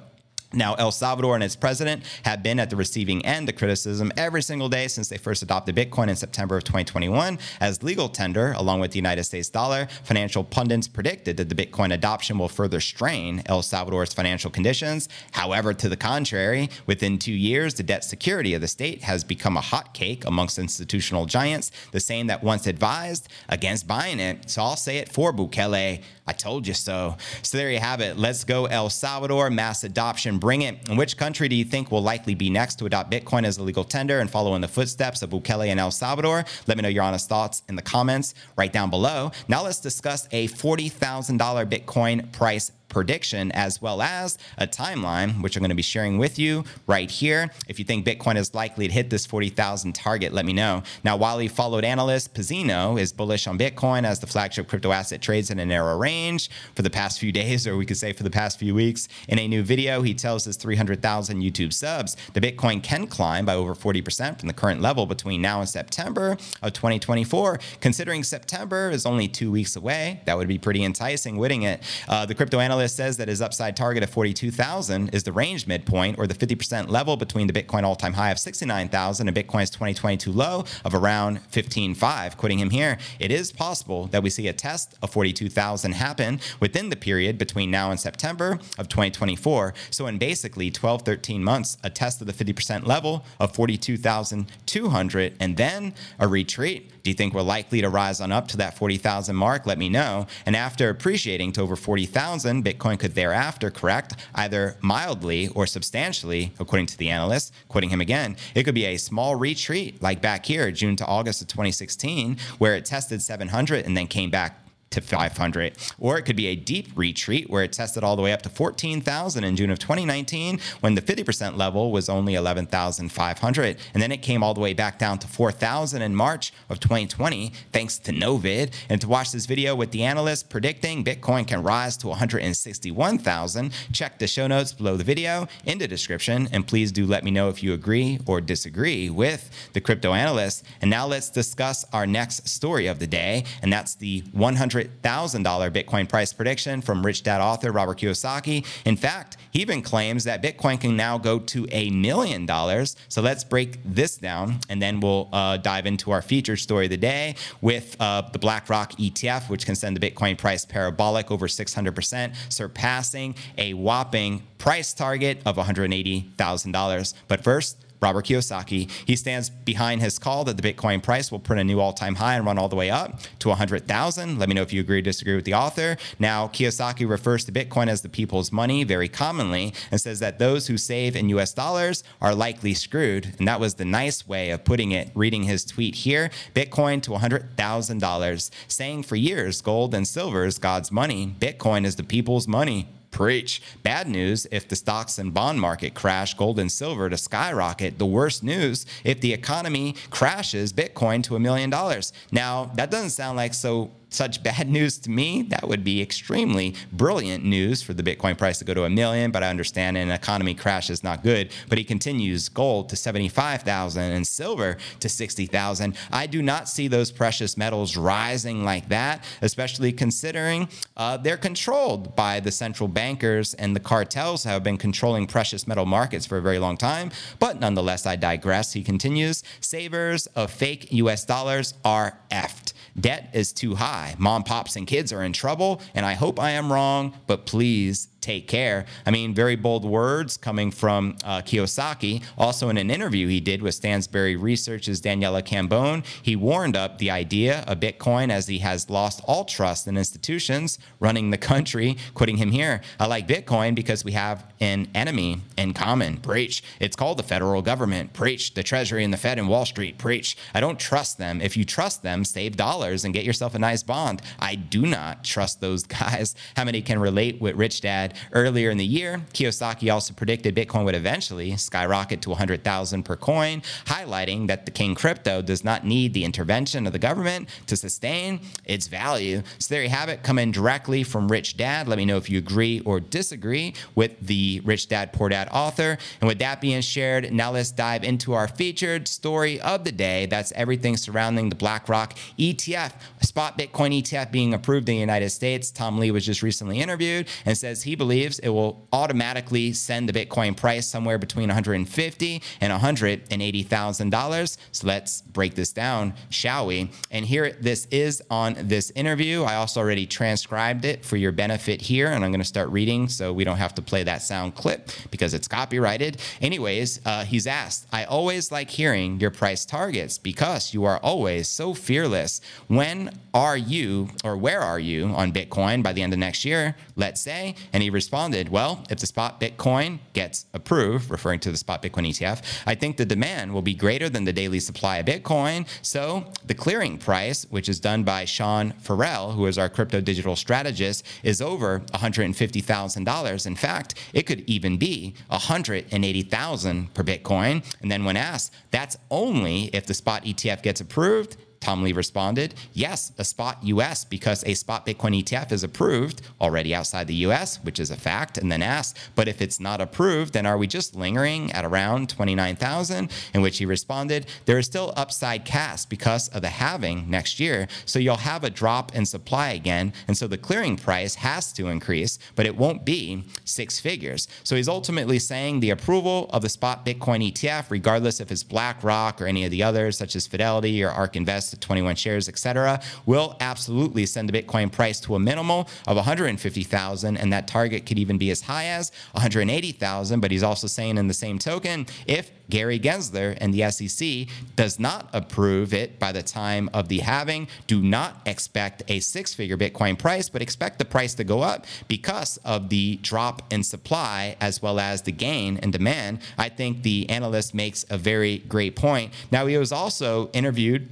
Now, 0.52 0.74
El 0.74 0.92
Salvador 0.92 1.34
and 1.34 1.42
its 1.42 1.56
president 1.56 2.04
have 2.24 2.42
been 2.42 2.60
at 2.60 2.70
the 2.70 2.76
receiving 2.76 3.24
end 3.26 3.48
of 3.48 3.56
criticism 3.56 4.12
every 4.16 4.42
single 4.42 4.68
day 4.68 4.86
since 4.86 5.08
they 5.08 5.18
first 5.18 5.42
adopted 5.42 5.74
Bitcoin 5.74 6.08
in 6.08 6.16
September 6.16 6.56
of 6.56 6.64
2021 6.64 7.38
as 7.60 7.82
legal 7.82 8.08
tender, 8.08 8.52
along 8.52 8.80
with 8.80 8.92
the 8.92 8.98
United 8.98 9.24
States 9.24 9.48
dollar. 9.48 9.86
Financial 10.04 10.44
pundits 10.44 10.86
predicted 10.86 11.36
that 11.36 11.48
the 11.48 11.54
Bitcoin 11.54 11.92
adoption 11.92 12.38
will 12.38 12.48
further 12.48 12.80
strain 12.80 13.42
El 13.46 13.60
Salvador's 13.60 14.14
financial 14.14 14.50
conditions. 14.50 15.08
However, 15.32 15.74
to 15.74 15.88
the 15.88 15.96
contrary, 15.96 16.70
within 16.86 17.18
two 17.18 17.32
years, 17.32 17.74
the 17.74 17.82
debt 17.82 18.04
security 18.04 18.54
of 18.54 18.60
the 18.60 18.68
state 18.68 19.02
has 19.02 19.24
become 19.24 19.56
a 19.56 19.60
hot 19.60 19.94
cake 19.94 20.24
amongst 20.24 20.58
institutional 20.58 21.26
giants, 21.26 21.72
the 21.90 22.00
same 22.00 22.28
that 22.28 22.44
once 22.44 22.66
advised 22.66 23.28
against 23.48 23.88
buying 23.88 24.20
it. 24.20 24.48
So 24.48 24.62
I'll 24.62 24.76
say 24.76 24.98
it 24.98 25.12
for 25.12 25.32
Bukele. 25.32 26.02
I 26.26 26.32
told 26.32 26.66
you 26.66 26.74
so. 26.74 27.16
So 27.42 27.56
there 27.56 27.70
you 27.70 27.78
have 27.78 28.00
it. 28.00 28.16
Let's 28.16 28.44
go, 28.44 28.66
El 28.66 28.90
Salvador. 28.90 29.48
Mass 29.50 29.84
adoption. 29.84 30.38
Bring 30.38 30.62
it. 30.62 30.88
And 30.88 30.98
which 30.98 31.16
country 31.16 31.48
do 31.48 31.54
you 31.54 31.64
think 31.64 31.90
will 31.90 32.02
likely 32.02 32.34
be 32.34 32.50
next 32.50 32.76
to 32.76 32.86
adopt 32.86 33.10
Bitcoin 33.10 33.44
as 33.44 33.58
a 33.58 33.62
legal 33.62 33.84
tender 33.84 34.18
and 34.18 34.30
follow 34.30 34.54
in 34.54 34.60
the 34.60 34.68
footsteps 34.68 35.22
of 35.22 35.30
Bukele 35.30 35.68
and 35.68 35.78
El 35.78 35.90
Salvador? 35.90 36.44
Let 36.66 36.76
me 36.76 36.82
know 36.82 36.88
your 36.88 37.04
honest 37.04 37.28
thoughts 37.28 37.62
in 37.68 37.76
the 37.76 37.82
comments 37.82 38.34
right 38.56 38.72
down 38.72 38.90
below. 38.90 39.30
Now 39.48 39.62
let's 39.62 39.80
discuss 39.80 40.26
a 40.32 40.48
$40,000 40.48 41.38
Bitcoin 41.66 42.32
price 42.32 42.72
prediction 42.88 43.52
as 43.52 43.82
well 43.82 44.00
as 44.00 44.38
a 44.58 44.66
timeline, 44.66 45.42
which 45.42 45.56
I'm 45.56 45.60
going 45.60 45.70
to 45.70 45.74
be 45.74 45.82
sharing 45.82 46.18
with 46.18 46.38
you 46.38 46.64
right 46.86 47.10
here. 47.10 47.50
If 47.68 47.78
you 47.78 47.84
think 47.84 48.06
Bitcoin 48.06 48.36
is 48.36 48.54
likely 48.54 48.86
to 48.88 48.92
hit 48.92 49.10
this 49.10 49.26
40,000 49.26 49.94
target, 49.94 50.32
let 50.32 50.46
me 50.46 50.52
know. 50.52 50.82
Now, 51.04 51.16
while 51.16 51.38
he 51.38 51.48
followed 51.48 51.84
analyst 51.84 52.34
Pizzino 52.34 52.98
is 53.00 53.12
bullish 53.12 53.46
on 53.46 53.58
Bitcoin 53.58 54.04
as 54.04 54.20
the 54.20 54.26
flagship 54.26 54.68
crypto 54.68 54.92
asset 54.92 55.20
trades 55.20 55.50
in 55.50 55.58
a 55.58 55.66
narrow 55.66 55.96
range 55.96 56.50
for 56.74 56.82
the 56.82 56.90
past 56.90 57.18
few 57.18 57.32
days, 57.36 57.66
or 57.66 57.76
we 57.76 57.86
could 57.86 57.96
say 57.96 58.12
for 58.12 58.22
the 58.22 58.30
past 58.30 58.58
few 58.58 58.74
weeks. 58.74 59.08
In 59.28 59.38
a 59.38 59.48
new 59.48 59.62
video, 59.62 60.02
he 60.02 60.14
tells 60.14 60.44
his 60.44 60.56
300,000 60.56 61.42
YouTube 61.42 61.72
subs 61.72 62.16
the 62.32 62.40
Bitcoin 62.40 62.82
can 62.82 63.06
climb 63.06 63.44
by 63.44 63.54
over 63.54 63.74
40% 63.74 64.38
from 64.38 64.46
the 64.46 64.54
current 64.54 64.80
level 64.80 65.06
between 65.06 65.42
now 65.42 65.60
and 65.60 65.68
September 65.68 66.36
of 66.62 66.72
2024. 66.72 67.58
Considering 67.80 68.22
September 68.22 68.90
is 68.90 69.06
only 69.06 69.28
two 69.28 69.50
weeks 69.50 69.76
away, 69.76 70.20
that 70.26 70.36
would 70.36 70.48
be 70.48 70.58
pretty 70.58 70.84
enticing, 70.84 71.36
wouldn't 71.36 71.64
it? 71.64 71.82
Uh, 72.08 72.26
the 72.26 72.34
crypto 72.34 72.58
analyst 72.58 72.75
says 72.84 73.16
that 73.16 73.28
his 73.28 73.40
upside 73.40 73.76
target 73.76 74.02
of 74.02 74.10
42,000 74.10 75.14
is 75.14 75.22
the 75.22 75.32
range 75.32 75.66
midpoint 75.66 76.18
or 76.18 76.26
the 76.26 76.34
50% 76.34 76.88
level 76.88 77.16
between 77.16 77.46
the 77.46 77.52
Bitcoin 77.52 77.82
all 77.82 77.96
time 77.96 78.14
high 78.14 78.30
of 78.30 78.38
69,000 78.38 79.28
and 79.28 79.36
Bitcoin's 79.36 79.70
2022 79.70 80.30
low 80.30 80.64
of 80.84 80.94
around 80.94 81.40
15.5. 81.50 82.36
Quoting 82.36 82.58
him 82.58 82.70
here, 82.70 82.98
it 83.18 83.30
is 83.30 83.52
possible 83.52 84.06
that 84.08 84.22
we 84.22 84.30
see 84.30 84.48
a 84.48 84.52
test 84.52 84.94
of 85.02 85.10
42,000 85.10 85.92
happen 85.92 86.40
within 86.60 86.90
the 86.90 86.96
period 86.96 87.38
between 87.38 87.70
now 87.70 87.90
and 87.90 87.98
September 87.98 88.58
of 88.78 88.88
2024. 88.88 89.74
So, 89.90 90.06
in 90.06 90.18
basically 90.18 90.70
12, 90.70 91.02
13 91.02 91.42
months, 91.42 91.78
a 91.82 91.90
test 91.90 92.20
of 92.20 92.26
the 92.26 92.32
50% 92.32 92.86
level 92.86 93.24
of 93.40 93.54
42,200 93.54 95.36
and 95.40 95.56
then 95.56 95.94
a 96.18 96.28
retreat. 96.28 96.90
Do 97.06 97.10
you 97.10 97.14
think 97.14 97.34
we're 97.34 97.42
likely 97.42 97.80
to 97.82 97.88
rise 97.88 98.20
on 98.20 98.32
up 98.32 98.48
to 98.48 98.56
that 98.56 98.76
40,000 98.76 99.36
mark? 99.36 99.64
Let 99.64 99.78
me 99.78 99.88
know. 99.88 100.26
And 100.44 100.56
after 100.56 100.88
appreciating 100.88 101.52
to 101.52 101.60
over 101.60 101.76
40,000, 101.76 102.64
Bitcoin 102.64 102.98
could 102.98 103.14
thereafter 103.14 103.70
correct 103.70 104.16
either 104.34 104.76
mildly 104.80 105.46
or 105.54 105.68
substantially, 105.68 106.52
according 106.58 106.86
to 106.86 106.98
the 106.98 107.08
analyst. 107.08 107.54
Quoting 107.68 107.90
him 107.90 108.00
again, 108.00 108.36
it 108.56 108.64
could 108.64 108.74
be 108.74 108.86
a 108.86 108.96
small 108.96 109.36
retreat, 109.36 110.02
like 110.02 110.20
back 110.20 110.46
here, 110.46 110.72
June 110.72 110.96
to 110.96 111.06
August 111.06 111.42
of 111.42 111.46
2016, 111.46 112.38
where 112.58 112.74
it 112.74 112.84
tested 112.84 113.22
700 113.22 113.86
and 113.86 113.96
then 113.96 114.08
came 114.08 114.28
back 114.28 114.65
to 114.90 115.00
500. 115.00 115.76
Or 115.98 116.18
it 116.18 116.22
could 116.22 116.36
be 116.36 116.46
a 116.46 116.56
deep 116.56 116.88
retreat 116.94 117.50
where 117.50 117.62
it 117.62 117.72
tested 117.72 118.04
all 118.04 118.16
the 118.16 118.22
way 118.22 118.32
up 118.32 118.42
to 118.42 118.48
14,000 118.48 119.44
in 119.44 119.56
June 119.56 119.70
of 119.70 119.78
2019 119.78 120.60
when 120.80 120.94
the 120.94 121.02
50% 121.02 121.56
level 121.56 121.92
was 121.92 122.08
only 122.08 122.34
11,500. 122.34 123.76
And 123.94 124.02
then 124.02 124.12
it 124.12 124.22
came 124.22 124.42
all 124.42 124.54
the 124.54 124.60
way 124.60 124.74
back 124.74 124.98
down 124.98 125.18
to 125.18 125.26
4,000 125.26 126.02
in 126.02 126.14
March 126.14 126.52
of 126.68 126.80
2020 126.80 127.52
thanks 127.72 127.98
to 127.98 128.12
Novid. 128.12 128.72
And 128.88 129.00
to 129.00 129.08
watch 129.08 129.32
this 129.32 129.46
video 129.46 129.74
with 129.74 129.90
the 129.90 130.04
analyst 130.04 130.50
predicting 130.50 131.04
Bitcoin 131.04 131.46
can 131.46 131.62
rise 131.62 131.96
to 131.98 132.08
161,000, 132.08 133.72
check 133.92 134.18
the 134.18 134.26
show 134.26 134.46
notes 134.46 134.72
below 134.72 134.96
the 134.96 135.04
video 135.04 135.48
in 135.64 135.78
the 135.78 135.88
description. 135.88 136.48
And 136.52 136.66
please 136.66 136.92
do 136.92 137.06
let 137.06 137.24
me 137.24 137.30
know 137.30 137.48
if 137.48 137.62
you 137.62 137.72
agree 137.72 138.18
or 138.26 138.40
disagree 138.40 139.10
with 139.10 139.50
the 139.72 139.80
crypto 139.80 140.12
analyst. 140.12 140.64
And 140.80 140.90
now 140.90 141.06
let's 141.06 141.28
discuss 141.28 141.84
our 141.92 142.06
next 142.06 142.48
story 142.48 142.86
of 142.86 142.98
the 142.98 143.06
day. 143.06 143.44
And 143.62 143.72
that's 143.72 143.94
the 143.94 144.22
100 144.32 144.75
$100,000 144.84 145.70
Bitcoin 145.70 146.08
price 146.08 146.32
prediction 146.32 146.80
from 146.80 147.04
Rich 147.04 147.22
Dad 147.22 147.40
author 147.40 147.72
Robert 147.72 147.98
Kiyosaki. 147.98 148.64
In 148.84 148.96
fact, 148.96 149.36
he 149.50 149.60
even 149.60 149.82
claims 149.82 150.24
that 150.24 150.42
Bitcoin 150.42 150.80
can 150.80 150.96
now 150.96 151.18
go 151.18 151.38
to 151.38 151.66
a 151.70 151.90
million 151.90 152.46
dollars. 152.46 152.96
So 153.08 153.22
let's 153.22 153.44
break 153.44 153.78
this 153.84 154.16
down 154.16 154.60
and 154.68 154.80
then 154.80 155.00
we'll 155.00 155.28
uh, 155.32 155.56
dive 155.56 155.86
into 155.86 156.10
our 156.10 156.22
featured 156.22 156.58
story 156.58 156.86
of 156.86 156.90
the 156.90 156.96
day 156.96 157.36
with 157.60 157.96
uh, 158.00 158.22
the 158.32 158.38
BlackRock 158.38 158.92
ETF, 158.92 159.48
which 159.48 159.66
can 159.66 159.74
send 159.74 159.96
the 159.96 160.10
Bitcoin 160.10 160.36
price 160.36 160.64
parabolic 160.64 161.30
over 161.30 161.46
600%, 161.46 162.34
surpassing 162.52 163.34
a 163.58 163.74
whopping 163.74 164.42
price 164.58 164.92
target 164.92 165.40
of 165.46 165.56
$180,000. 165.56 167.14
But 167.28 167.42
first, 167.42 167.85
Robert 168.00 168.26
Kiyosaki. 168.26 168.90
He 169.06 169.16
stands 169.16 169.50
behind 169.50 170.02
his 170.02 170.18
call 170.18 170.44
that 170.44 170.56
the 170.56 170.72
Bitcoin 170.72 171.02
price 171.02 171.30
will 171.30 171.38
print 171.38 171.60
a 171.60 171.64
new 171.64 171.80
all-time 171.80 172.16
high 172.16 172.36
and 172.36 172.46
run 172.46 172.58
all 172.58 172.68
the 172.68 172.76
way 172.76 172.90
up 172.90 173.20
to 173.40 173.48
100,000. 173.48 174.38
Let 174.38 174.48
me 174.48 174.54
know 174.54 174.62
if 174.62 174.72
you 174.72 174.80
agree 174.80 174.98
or 174.98 175.02
disagree 175.02 175.34
with 175.34 175.44
the 175.44 175.54
author. 175.54 175.96
Now, 176.18 176.48
Kiyosaki 176.48 177.08
refers 177.08 177.44
to 177.44 177.52
Bitcoin 177.52 177.88
as 177.88 178.02
the 178.02 178.08
people's 178.08 178.52
money 178.52 178.84
very 178.84 179.08
commonly 179.08 179.74
and 179.90 180.00
says 180.00 180.20
that 180.20 180.38
those 180.38 180.66
who 180.66 180.76
save 180.76 181.16
in 181.16 181.28
US 181.30 181.52
dollars 181.52 182.04
are 182.20 182.34
likely 182.34 182.74
screwed. 182.74 183.34
And 183.38 183.48
that 183.48 183.60
was 183.60 183.74
the 183.74 183.84
nice 183.84 184.26
way 184.26 184.50
of 184.50 184.64
putting 184.64 184.92
it, 184.92 185.10
reading 185.14 185.44
his 185.44 185.64
tweet 185.64 185.94
here. 185.94 186.30
Bitcoin 186.54 187.02
to 187.02 187.10
$100,000, 187.10 188.50
saying 188.68 189.02
for 189.02 189.16
years 189.16 189.60
gold 189.60 189.94
and 189.94 190.06
silver 190.06 190.44
is 190.44 190.58
God's 190.58 190.92
money. 190.92 191.34
Bitcoin 191.38 191.84
is 191.84 191.96
the 191.96 192.04
people's 192.04 192.46
money. 192.48 192.88
Preach. 193.16 193.62
Bad 193.82 194.08
news 194.08 194.46
if 194.52 194.68
the 194.68 194.76
stocks 194.76 195.18
and 195.18 195.32
bond 195.32 195.58
market 195.58 195.94
crash, 195.94 196.34
gold 196.34 196.58
and 196.58 196.70
silver 196.70 197.08
to 197.08 197.16
skyrocket. 197.16 197.98
The 197.98 198.04
worst 198.04 198.42
news 198.42 198.84
if 199.04 199.22
the 199.22 199.32
economy 199.32 199.94
crashes, 200.10 200.70
Bitcoin 200.70 201.22
to 201.22 201.34
a 201.34 201.40
million 201.40 201.70
dollars. 201.70 202.12
Now, 202.30 202.66
that 202.74 202.90
doesn't 202.90 203.10
sound 203.10 203.38
like 203.38 203.54
so 203.54 203.90
such 204.16 204.42
bad 204.42 204.68
news 204.68 204.98
to 204.98 205.10
me, 205.10 205.42
that 205.42 205.68
would 205.68 205.84
be 205.84 206.00
extremely 206.00 206.74
brilliant 206.92 207.44
news 207.44 207.82
for 207.82 207.94
the 207.94 208.02
Bitcoin 208.02 208.36
price 208.36 208.58
to 208.58 208.64
go 208.64 208.74
to 208.74 208.84
a 208.84 208.90
million. 208.90 209.30
But 209.30 209.42
I 209.42 209.50
understand 209.50 209.96
an 209.96 210.10
economy 210.10 210.54
crash 210.54 210.90
is 210.90 211.04
not 211.04 211.22
good. 211.22 211.50
But 211.68 211.78
he 211.78 211.84
continues 211.84 212.48
gold 212.48 212.88
to 212.88 212.96
75,000 212.96 214.02
and 214.02 214.26
silver 214.26 214.78
to 215.00 215.08
60,000. 215.08 215.96
I 216.10 216.26
do 216.26 216.42
not 216.42 216.68
see 216.68 216.88
those 216.88 217.10
precious 217.10 217.56
metals 217.56 217.96
rising 217.96 218.64
like 218.64 218.88
that, 218.88 219.24
especially 219.42 219.92
considering 219.92 220.68
uh, 220.96 221.16
they're 221.18 221.36
controlled 221.36 222.16
by 222.16 222.40
the 222.40 222.50
central 222.50 222.88
bankers 222.88 223.54
and 223.54 223.76
the 223.76 223.80
cartels 223.80 224.44
have 224.44 224.62
been 224.62 224.78
controlling 224.78 225.26
precious 225.26 225.66
metal 225.66 225.86
markets 225.86 226.26
for 226.26 226.38
a 226.38 226.42
very 226.42 226.58
long 226.58 226.76
time. 226.76 227.10
But 227.38 227.60
nonetheless, 227.60 228.06
I 228.06 228.16
digress. 228.16 228.72
He 228.72 228.82
continues 228.82 229.42
savers 229.60 230.26
of 230.28 230.50
fake 230.50 230.92
US 230.92 231.24
dollars 231.24 231.74
are 231.84 232.18
effed. 232.30 232.72
Debt 232.98 233.30
is 233.32 233.52
too 233.52 233.74
high. 233.74 234.14
Mom, 234.18 234.42
pops, 234.42 234.76
and 234.76 234.86
kids 234.86 235.12
are 235.12 235.22
in 235.22 235.32
trouble, 235.32 235.80
and 235.94 236.06
I 236.06 236.14
hope 236.14 236.40
I 236.40 236.50
am 236.50 236.72
wrong, 236.72 237.14
but 237.26 237.46
please 237.46 238.08
take 238.26 238.48
care. 238.48 238.86
I 239.06 239.12
mean, 239.12 239.34
very 239.34 239.54
bold 239.54 239.84
words 239.84 240.36
coming 240.36 240.72
from 240.72 241.16
uh, 241.22 241.42
Kiyosaki. 241.42 242.24
Also, 242.36 242.68
in 242.68 242.76
an 242.76 242.90
interview 242.90 243.28
he 243.28 243.38
did 243.38 243.62
with 243.62 243.80
Stansberry 243.80 244.40
Research's 244.40 245.00
Daniela 245.00 245.42
Cambone, 245.44 246.04
he 246.22 246.34
warned 246.34 246.76
up 246.76 246.98
the 246.98 247.08
idea 247.08 247.64
of 247.68 247.78
Bitcoin 247.78 248.30
as 248.30 248.48
he 248.48 248.58
has 248.58 248.90
lost 248.90 249.22
all 249.26 249.44
trust 249.44 249.86
in 249.86 249.96
institutions 249.96 250.76
running 250.98 251.30
the 251.30 251.38
country, 251.38 251.96
quoting 252.14 252.36
him 252.38 252.50
here. 252.50 252.80
I 252.98 253.06
like 253.06 253.28
Bitcoin 253.28 253.76
because 253.76 254.04
we 254.04 254.12
have 254.12 254.44
an 254.60 254.88
enemy 254.92 255.42
in 255.56 255.72
common. 255.72 256.16
Preach. 256.16 256.64
It's 256.80 256.96
called 256.96 257.18
the 257.18 257.22
federal 257.22 257.62
government. 257.62 258.12
Preach. 258.12 258.54
The 258.54 258.64
Treasury 258.64 259.04
and 259.04 259.12
the 259.12 259.18
Fed 259.18 259.38
and 259.38 259.48
Wall 259.48 259.66
Street. 259.66 259.98
Preach. 259.98 260.36
I 260.52 260.58
don't 260.58 260.80
trust 260.80 261.18
them. 261.18 261.40
If 261.40 261.56
you 261.56 261.64
trust 261.64 262.02
them, 262.02 262.24
save 262.24 262.56
dollars 262.56 263.04
and 263.04 263.14
get 263.14 263.24
yourself 263.24 263.54
a 263.54 263.58
nice 263.60 263.84
bond. 263.84 264.20
I 264.40 264.56
do 264.56 264.82
not 264.82 265.22
trust 265.22 265.60
those 265.60 265.84
guys. 266.00 266.34
How 266.56 266.64
many 266.64 266.82
can 266.82 266.98
relate 266.98 267.40
with 267.40 267.54
Rich 267.54 267.82
Dad 267.82 268.15
Earlier 268.32 268.70
in 268.70 268.78
the 268.78 268.84
year, 268.84 269.22
Kiyosaki 269.32 269.92
also 269.92 270.14
predicted 270.14 270.54
Bitcoin 270.54 270.84
would 270.84 270.94
eventually 270.94 271.56
skyrocket 271.56 272.22
to 272.22 272.30
100,000 272.30 273.02
per 273.02 273.16
coin, 273.16 273.62
highlighting 273.86 274.46
that 274.48 274.64
the 274.64 274.70
king 274.70 274.94
crypto 274.94 275.42
does 275.42 275.64
not 275.64 275.84
need 275.84 276.14
the 276.14 276.24
intervention 276.24 276.86
of 276.86 276.92
the 276.92 276.98
government 276.98 277.48
to 277.66 277.76
sustain 277.76 278.40
its 278.64 278.86
value. 278.86 279.42
So 279.58 279.74
there 279.74 279.82
you 279.82 279.88
have 279.88 280.08
it, 280.08 280.22
coming 280.22 280.52
directly 280.52 281.02
from 281.02 281.28
Rich 281.28 281.56
Dad. 281.56 281.88
Let 281.88 281.98
me 281.98 282.04
know 282.04 282.16
if 282.16 282.30
you 282.30 282.38
agree 282.38 282.80
or 282.80 283.00
disagree 283.00 283.74
with 283.94 284.18
the 284.20 284.60
Rich 284.64 284.88
Dad 284.88 285.12
Poor 285.12 285.28
Dad 285.28 285.48
author. 285.52 285.98
And 286.20 286.28
with 286.28 286.38
that 286.38 286.60
being 286.60 286.80
shared, 286.80 287.32
now 287.32 287.50
let's 287.50 287.70
dive 287.70 288.04
into 288.04 288.32
our 288.32 288.48
featured 288.48 289.08
story 289.08 289.60
of 289.60 289.84
the 289.84 289.92
day. 289.92 290.26
That's 290.26 290.52
everything 290.52 290.96
surrounding 290.96 291.48
the 291.48 291.56
BlackRock 291.56 292.14
ETF, 292.38 292.92
spot 293.20 293.58
Bitcoin 293.58 294.02
ETF 294.02 294.30
being 294.30 294.54
approved 294.54 294.88
in 294.88 294.94
the 294.94 295.00
United 295.00 295.30
States. 295.30 295.70
Tom 295.70 295.98
Lee 295.98 296.10
was 296.10 296.24
just 296.24 296.42
recently 296.42 296.80
interviewed 296.80 297.28
and 297.44 297.56
says 297.56 297.82
he 297.82 297.94
believes 297.94 298.05
believes 298.06 298.38
it 298.38 298.50
will 298.50 298.86
automatically 298.92 299.72
send 299.72 300.08
the 300.08 300.12
Bitcoin 300.12 300.56
price 300.56 300.86
somewhere 300.86 301.18
between 301.18 301.48
150 301.48 302.42
and 302.60 302.72
180 302.72 303.62
thousand 303.64 304.10
dollars. 304.10 304.58
So 304.70 304.86
let's 304.86 305.22
break 305.22 305.56
this 305.56 305.72
down, 305.72 306.14
shall 306.30 306.66
we? 306.66 306.88
And 307.10 307.26
here 307.26 307.50
this 307.60 307.88
is 307.90 308.22
on 308.30 308.54
this 308.60 308.92
interview. 308.92 309.42
I 309.42 309.56
also 309.56 309.80
already 309.80 310.06
transcribed 310.06 310.84
it 310.84 311.04
for 311.04 311.16
your 311.16 311.32
benefit 311.32 311.82
here, 311.82 312.06
and 312.12 312.24
I'm 312.24 312.30
going 312.30 312.40
to 312.40 312.44
start 312.44 312.68
reading 312.68 313.08
so 313.08 313.32
we 313.32 313.42
don't 313.42 313.56
have 313.56 313.74
to 313.74 313.82
play 313.82 314.04
that 314.04 314.22
sound 314.22 314.54
clip 314.54 314.90
because 315.10 315.34
it's 315.34 315.48
copyrighted. 315.48 316.18
Anyways, 316.40 317.00
uh, 317.04 317.24
he's 317.24 317.48
asked, 317.48 317.88
I 317.92 318.04
always 318.04 318.52
like 318.52 318.70
hearing 318.70 319.18
your 319.18 319.32
price 319.32 319.64
targets 319.66 320.16
because 320.16 320.72
you 320.72 320.84
are 320.84 320.98
always 320.98 321.48
so 321.48 321.74
fearless. 321.74 322.40
When 322.68 323.18
are 323.34 323.56
you, 323.56 324.10
or 324.24 324.36
where 324.36 324.60
are 324.60 324.78
you 324.78 325.06
on 325.08 325.32
Bitcoin 325.32 325.82
by 325.82 325.92
the 325.92 326.02
end 326.02 326.12
of 326.12 326.20
next 326.20 326.44
year? 326.44 326.76
Let's 326.94 327.20
say. 327.20 327.56
And 327.72 327.82
he 327.86 327.90
responded, 327.90 328.48
Well, 328.48 328.84
if 328.90 328.98
the 328.98 329.06
spot 329.06 329.40
Bitcoin 329.40 330.00
gets 330.12 330.46
approved, 330.52 331.08
referring 331.08 331.38
to 331.40 331.52
the 331.52 331.56
spot 331.56 331.84
Bitcoin 331.84 332.08
ETF, 332.08 332.42
I 332.66 332.74
think 332.74 332.96
the 332.96 333.06
demand 333.06 333.54
will 333.54 333.62
be 333.62 333.74
greater 333.74 334.08
than 334.08 334.24
the 334.24 334.32
daily 334.32 334.58
supply 334.58 334.96
of 334.96 335.06
Bitcoin. 335.06 335.68
So 335.82 336.32
the 336.44 336.54
clearing 336.54 336.98
price, 336.98 337.46
which 337.48 337.68
is 337.68 337.78
done 337.78 338.02
by 338.02 338.24
Sean 338.24 338.72
Farrell, 338.80 339.30
who 339.30 339.46
is 339.46 339.56
our 339.56 339.68
crypto 339.68 340.00
digital 340.00 340.34
strategist, 340.34 341.06
is 341.22 341.40
over 341.40 341.78
$150,000. 341.94 343.46
In 343.46 343.54
fact, 343.54 343.94
it 344.12 344.24
could 344.24 344.40
even 344.50 344.78
be 344.78 345.14
180,000 345.28 346.92
per 346.92 347.04
Bitcoin. 347.04 347.64
And 347.82 347.88
then 347.92 348.04
when 348.04 348.16
asked, 348.16 348.52
that's 348.72 348.96
only 349.12 349.66
if 349.66 349.86
the 349.86 349.94
spot 349.94 350.24
ETF 350.24 350.62
gets 350.62 350.80
approved 350.80 351.36
Tom 351.60 351.82
Lee 351.82 351.92
responded, 351.92 352.54
yes, 352.72 353.12
a 353.18 353.24
spot 353.24 353.58
US 353.62 354.04
because 354.04 354.44
a 354.44 354.54
spot 354.54 354.86
Bitcoin 354.86 355.22
ETF 355.22 355.52
is 355.52 355.62
approved 355.62 356.22
already 356.40 356.74
outside 356.74 357.06
the 357.06 357.14
US, 357.26 357.56
which 357.62 357.78
is 357.78 357.90
a 357.90 357.96
fact, 357.96 358.38
and 358.38 358.50
then 358.50 358.62
asked, 358.62 358.98
but 359.14 359.28
if 359.28 359.40
it's 359.40 359.60
not 359.60 359.80
approved, 359.80 360.32
then 360.32 360.46
are 360.46 360.58
we 360.58 360.66
just 360.66 360.94
lingering 360.94 361.50
at 361.52 361.64
around 361.64 362.08
29,000? 362.08 363.10
In 363.34 363.42
which 363.42 363.58
he 363.58 363.66
responded, 363.66 364.26
there 364.44 364.58
is 364.58 364.66
still 364.66 364.92
upside 364.96 365.44
cast 365.44 365.88
because 365.90 366.28
of 366.28 366.42
the 366.42 366.48
halving 366.48 367.08
next 367.10 367.40
year. 367.40 367.68
So 367.84 367.98
you'll 367.98 368.16
have 368.16 368.44
a 368.44 368.50
drop 368.50 368.94
in 368.94 369.06
supply 369.06 369.50
again. 369.50 369.92
And 370.08 370.16
so 370.16 370.26
the 370.26 370.38
clearing 370.38 370.76
price 370.76 371.16
has 371.16 371.52
to 371.54 371.68
increase, 371.68 372.18
but 372.34 372.46
it 372.46 372.56
won't 372.56 372.84
be 372.84 373.24
six 373.44 373.80
figures. 373.80 374.28
So 374.44 374.56
he's 374.56 374.68
ultimately 374.68 375.18
saying 375.18 375.60
the 375.60 375.70
approval 375.70 376.28
of 376.32 376.42
the 376.42 376.48
spot 376.48 376.84
Bitcoin 376.84 377.32
ETF, 377.32 377.70
regardless 377.70 378.20
if 378.20 378.30
it's 378.30 378.42
BlackRock 378.42 379.20
or 379.20 379.26
any 379.26 379.44
of 379.44 379.50
the 379.50 379.62
others, 379.62 379.96
such 379.96 380.16
as 380.16 380.26
Fidelity 380.26 380.82
or 380.82 380.90
ARK 380.90 381.16
Invest, 381.16 381.45
to 381.50 381.58
21 381.58 381.96
shares, 381.96 382.28
etc., 382.28 382.80
will 383.04 383.36
absolutely 383.40 384.06
send 384.06 384.28
the 384.28 384.42
Bitcoin 384.42 384.70
price 384.70 385.00
to 385.00 385.14
a 385.14 385.18
minimal 385.18 385.68
of 385.86 385.96
150,000, 385.96 387.16
and 387.16 387.32
that 387.32 387.48
target 387.48 387.86
could 387.86 387.98
even 387.98 388.18
be 388.18 388.30
as 388.30 388.42
high 388.42 388.66
as 388.66 388.92
180,000. 389.12 390.20
But 390.20 390.30
he's 390.30 390.42
also 390.42 390.66
saying 390.66 390.98
in 390.98 391.08
the 391.08 391.14
same 391.14 391.38
token, 391.38 391.86
if 392.06 392.30
Gary 392.48 392.78
Gensler 392.78 393.36
and 393.40 393.52
the 393.52 393.68
SEC 393.70 394.28
does 394.54 394.78
not 394.78 395.08
approve 395.12 395.74
it 395.74 395.98
by 395.98 396.12
the 396.12 396.22
time 396.22 396.70
of 396.72 396.88
the 396.88 396.98
halving, 396.98 397.48
do 397.66 397.82
not 397.82 398.20
expect 398.24 398.82
a 398.88 399.00
six-figure 399.00 399.56
Bitcoin 399.56 399.98
price, 399.98 400.28
but 400.28 400.42
expect 400.42 400.78
the 400.78 400.84
price 400.84 401.14
to 401.14 401.24
go 401.24 401.40
up 401.40 401.66
because 401.88 402.36
of 402.44 402.68
the 402.68 402.96
drop 403.02 403.42
in 403.52 403.64
supply 403.64 404.36
as 404.40 404.62
well 404.62 404.78
as 404.78 405.02
the 405.02 405.12
gain 405.12 405.56
in 405.58 405.70
demand. 405.72 406.20
I 406.38 406.48
think 406.48 406.82
the 406.82 407.08
analyst 407.10 407.54
makes 407.54 407.84
a 407.90 407.98
very 407.98 408.38
great 408.38 408.76
point. 408.76 409.12
Now, 409.32 409.46
he 409.46 409.58
was 409.58 409.72
also 409.72 410.30
interviewed 410.32 410.88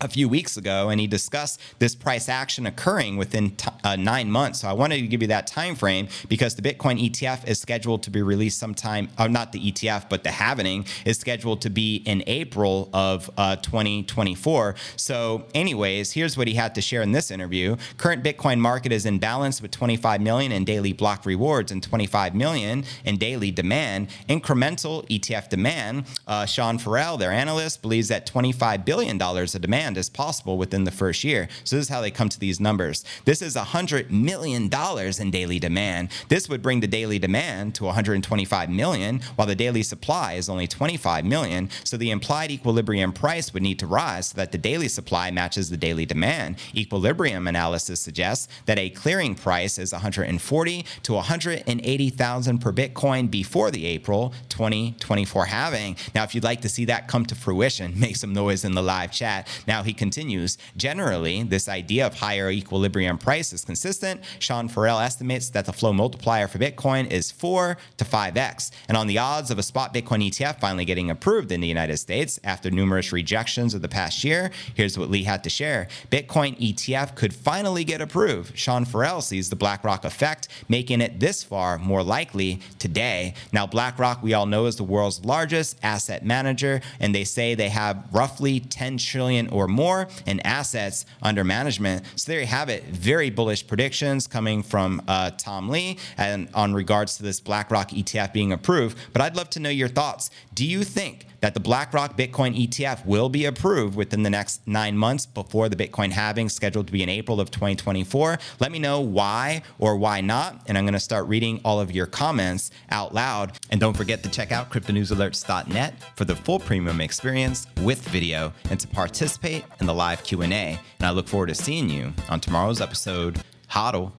a 0.00 0.08
few 0.08 0.28
weeks 0.28 0.56
ago, 0.56 0.88
and 0.88 1.00
he 1.00 1.06
discussed 1.06 1.60
this 1.78 1.94
price 1.94 2.28
action 2.28 2.66
occurring 2.66 3.16
within 3.16 3.50
t- 3.50 3.68
uh, 3.84 3.96
nine 3.96 4.30
months. 4.30 4.60
So 4.60 4.68
I 4.68 4.72
wanted 4.72 4.96
to 4.96 5.06
give 5.06 5.22
you 5.22 5.28
that 5.28 5.46
time 5.46 5.74
frame 5.74 6.08
because 6.28 6.54
the 6.54 6.62
Bitcoin 6.62 7.10
ETF 7.10 7.46
is 7.46 7.60
scheduled 7.60 8.02
to 8.04 8.10
be 8.10 8.22
released 8.22 8.58
sometime, 8.58 9.08
uh, 9.18 9.26
not 9.28 9.52
the 9.52 9.72
ETF, 9.72 10.08
but 10.08 10.24
the 10.24 10.30
halving 10.30 10.86
is 11.04 11.18
scheduled 11.18 11.60
to 11.62 11.70
be 11.70 11.96
in 12.06 12.22
April 12.26 12.88
of 12.92 13.30
uh, 13.36 13.56
2024. 13.56 14.74
So, 14.96 15.44
anyways, 15.54 16.12
here's 16.12 16.36
what 16.36 16.48
he 16.48 16.54
had 16.54 16.74
to 16.76 16.80
share 16.80 17.02
in 17.02 17.12
this 17.12 17.30
interview. 17.30 17.76
Current 17.98 18.24
Bitcoin 18.24 18.58
market 18.58 18.92
is 18.92 19.06
in 19.06 19.18
balance 19.18 19.60
with 19.60 19.70
25 19.70 20.20
million 20.20 20.52
in 20.52 20.64
daily 20.64 20.92
block 20.92 21.26
rewards 21.26 21.72
and 21.72 21.82
25 21.82 22.34
million 22.34 22.84
in 23.04 23.16
daily 23.18 23.50
demand. 23.50 24.08
Incremental 24.28 25.06
ETF 25.08 25.48
demand. 25.48 26.04
Uh, 26.26 26.46
Sean 26.46 26.78
Farrell, 26.78 27.16
their 27.16 27.32
analyst, 27.32 27.82
believes 27.82 28.08
that 28.08 28.26
25 28.26 28.84
billion 28.84 29.18
dollars 29.18 29.54
of 29.54 29.60
demand 29.60 29.79
demand 29.80 29.96
as 29.96 30.10
possible 30.10 30.58
within 30.58 30.84
the 30.84 30.90
first 30.90 31.24
year. 31.24 31.48
So 31.64 31.76
this 31.76 31.86
is 31.86 31.88
how 31.88 32.02
they 32.02 32.10
come 32.10 32.28
to 32.28 32.38
these 32.38 32.60
numbers. 32.60 33.02
This 33.24 33.40
is 33.40 33.56
$100 33.56 34.10
million 34.10 34.64
in 34.64 35.30
daily 35.30 35.58
demand. 35.58 36.10
This 36.28 36.50
would 36.50 36.60
bring 36.60 36.80
the 36.80 36.86
daily 36.86 37.18
demand 37.18 37.74
to 37.76 37.84
125 37.84 38.68
million, 38.68 39.20
while 39.36 39.46
the 39.46 39.54
daily 39.54 39.82
supply 39.82 40.34
is 40.34 40.50
only 40.50 40.66
25 40.66 41.24
million. 41.24 41.70
So 41.84 41.96
the 41.96 42.10
implied 42.10 42.50
equilibrium 42.50 43.12
price 43.14 43.54
would 43.54 43.62
need 43.62 43.78
to 43.78 43.86
rise 43.86 44.26
so 44.26 44.36
that 44.36 44.52
the 44.52 44.58
daily 44.58 44.88
supply 44.88 45.30
matches 45.30 45.70
the 45.70 45.78
daily 45.78 46.04
demand. 46.04 46.56
Equilibrium 46.74 47.48
analysis 47.48 48.00
suggests 48.00 48.48
that 48.66 48.78
a 48.78 48.90
clearing 48.90 49.34
price 49.34 49.78
is 49.78 49.92
140 49.92 50.84
to 51.04 51.12
180,000 51.14 52.58
per 52.58 52.72
Bitcoin 52.72 53.30
before 53.30 53.70
the 53.70 53.86
April 53.86 54.34
2024 54.60 55.46
halving. 55.46 55.96
Now, 56.14 56.22
if 56.22 56.34
you'd 56.34 56.44
like 56.44 56.60
to 56.60 56.68
see 56.68 56.84
that 56.84 57.08
come 57.08 57.24
to 57.24 57.34
fruition, 57.34 57.94
make 57.98 58.16
some 58.16 58.34
noise 58.34 58.62
in 58.62 58.74
the 58.74 58.82
live 58.82 59.10
chat. 59.10 59.48
Now 59.66 59.82
he 59.82 59.94
continues. 59.94 60.58
Generally, 60.76 61.44
this 61.44 61.66
idea 61.66 62.06
of 62.06 62.12
higher 62.12 62.50
equilibrium 62.50 63.16
price 63.16 63.54
is 63.54 63.64
consistent. 63.64 64.20
Sean 64.38 64.68
Farrell 64.68 64.98
estimates 64.98 65.48
that 65.50 65.64
the 65.64 65.72
flow 65.72 65.94
multiplier 65.94 66.46
for 66.46 66.58
Bitcoin 66.58 67.10
is 67.10 67.30
4 67.30 67.78
to 67.96 68.04
5x. 68.04 68.70
And 68.86 68.98
on 68.98 69.06
the 69.06 69.16
odds 69.16 69.50
of 69.50 69.58
a 69.58 69.62
spot 69.62 69.94
Bitcoin 69.94 70.28
ETF 70.28 70.60
finally 70.60 70.84
getting 70.84 71.08
approved 71.08 71.52
in 71.52 71.62
the 71.62 71.66
United 71.66 71.96
States 71.96 72.38
after 72.44 72.70
numerous 72.70 73.12
rejections 73.12 73.72
of 73.72 73.80
the 73.80 73.88
past 73.88 74.24
year, 74.24 74.50
here's 74.74 74.98
what 74.98 75.08
Lee 75.08 75.22
had 75.22 75.42
to 75.44 75.50
share 75.50 75.88
Bitcoin 76.10 76.58
ETF 76.58 77.14
could 77.14 77.32
finally 77.32 77.84
get 77.84 78.02
approved. 78.02 78.58
Sean 78.58 78.84
Farrell 78.84 79.22
sees 79.22 79.48
the 79.48 79.56
BlackRock 79.56 80.04
effect, 80.04 80.48
making 80.68 81.00
it 81.00 81.18
this 81.18 81.42
far 81.42 81.78
more 81.78 82.02
likely 82.02 82.60
today. 82.78 83.32
Now, 83.54 83.66
BlackRock, 83.66 84.22
we 84.22 84.34
all 84.34 84.49
know, 84.50 84.66
is 84.66 84.76
the 84.76 84.84
world's 84.84 85.24
largest 85.24 85.78
asset 85.82 86.24
manager, 86.24 86.80
and 86.98 87.14
they 87.14 87.24
say 87.24 87.54
they 87.54 87.68
have 87.68 88.04
roughly 88.12 88.60
10 88.60 88.98
trillion 88.98 89.48
or 89.48 89.66
more 89.66 90.08
in 90.26 90.40
assets 90.40 91.06
under 91.22 91.44
management. 91.44 92.04
So 92.16 92.32
there 92.32 92.40
you 92.40 92.46
have 92.46 92.68
it. 92.68 92.84
Very 92.84 93.30
bullish 93.30 93.66
predictions 93.66 94.26
coming 94.26 94.62
from 94.62 95.02
uh, 95.08 95.30
Tom 95.32 95.68
Lee 95.68 95.98
and 96.16 96.48
on 96.54 96.74
regards 96.74 97.16
to 97.16 97.22
this 97.22 97.40
BlackRock 97.40 97.90
ETF 97.90 98.32
being 98.32 98.52
approved. 98.52 98.98
But 99.12 99.22
I'd 99.22 99.36
love 99.36 99.50
to 99.50 99.60
know 99.60 99.70
your 99.70 99.88
thoughts. 99.88 100.30
Do 100.54 100.66
you 100.66 100.84
think 100.84 101.26
that 101.40 101.54
the 101.54 101.60
BlackRock 101.60 102.16
Bitcoin 102.16 102.56
ETF 102.56 103.04
will 103.06 103.28
be 103.28 103.44
approved 103.44 103.96
within 103.96 104.22
the 104.22 104.30
next 104.30 104.66
nine 104.66 104.96
months 104.96 105.26
before 105.26 105.68
the 105.68 105.76
Bitcoin 105.76 106.10
halving 106.10 106.48
scheduled 106.48 106.86
to 106.86 106.92
be 106.92 107.02
in 107.02 107.08
April 107.08 107.40
of 107.40 107.50
2024. 107.50 108.38
Let 108.60 108.72
me 108.72 108.78
know 108.78 109.00
why 109.00 109.62
or 109.78 109.96
why 109.96 110.20
not. 110.20 110.62
And 110.66 110.76
I'm 110.76 110.84
going 110.84 110.94
to 110.94 111.00
start 111.00 111.26
reading 111.26 111.60
all 111.64 111.80
of 111.80 111.90
your 111.90 112.06
comments 112.06 112.70
out 112.90 113.14
loud. 113.14 113.58
And 113.70 113.80
don't 113.80 113.96
forget 113.96 114.22
to 114.22 114.30
check 114.30 114.52
out 114.52 114.70
cryptonewsalerts.net 114.70 115.94
for 116.16 116.24
the 116.24 116.36
full 116.36 116.58
premium 116.58 117.00
experience 117.00 117.66
with 117.82 118.06
video 118.08 118.52
and 118.70 118.78
to 118.80 118.88
participate 118.88 119.64
in 119.80 119.86
the 119.86 119.94
live 119.94 120.22
Q&A. 120.22 120.46
And 120.46 120.78
I 121.00 121.10
look 121.10 121.28
forward 121.28 121.48
to 121.48 121.54
seeing 121.54 121.88
you 121.88 122.12
on 122.28 122.40
tomorrow's 122.40 122.80
episode. 122.80 123.42
Hodl. 123.70 124.12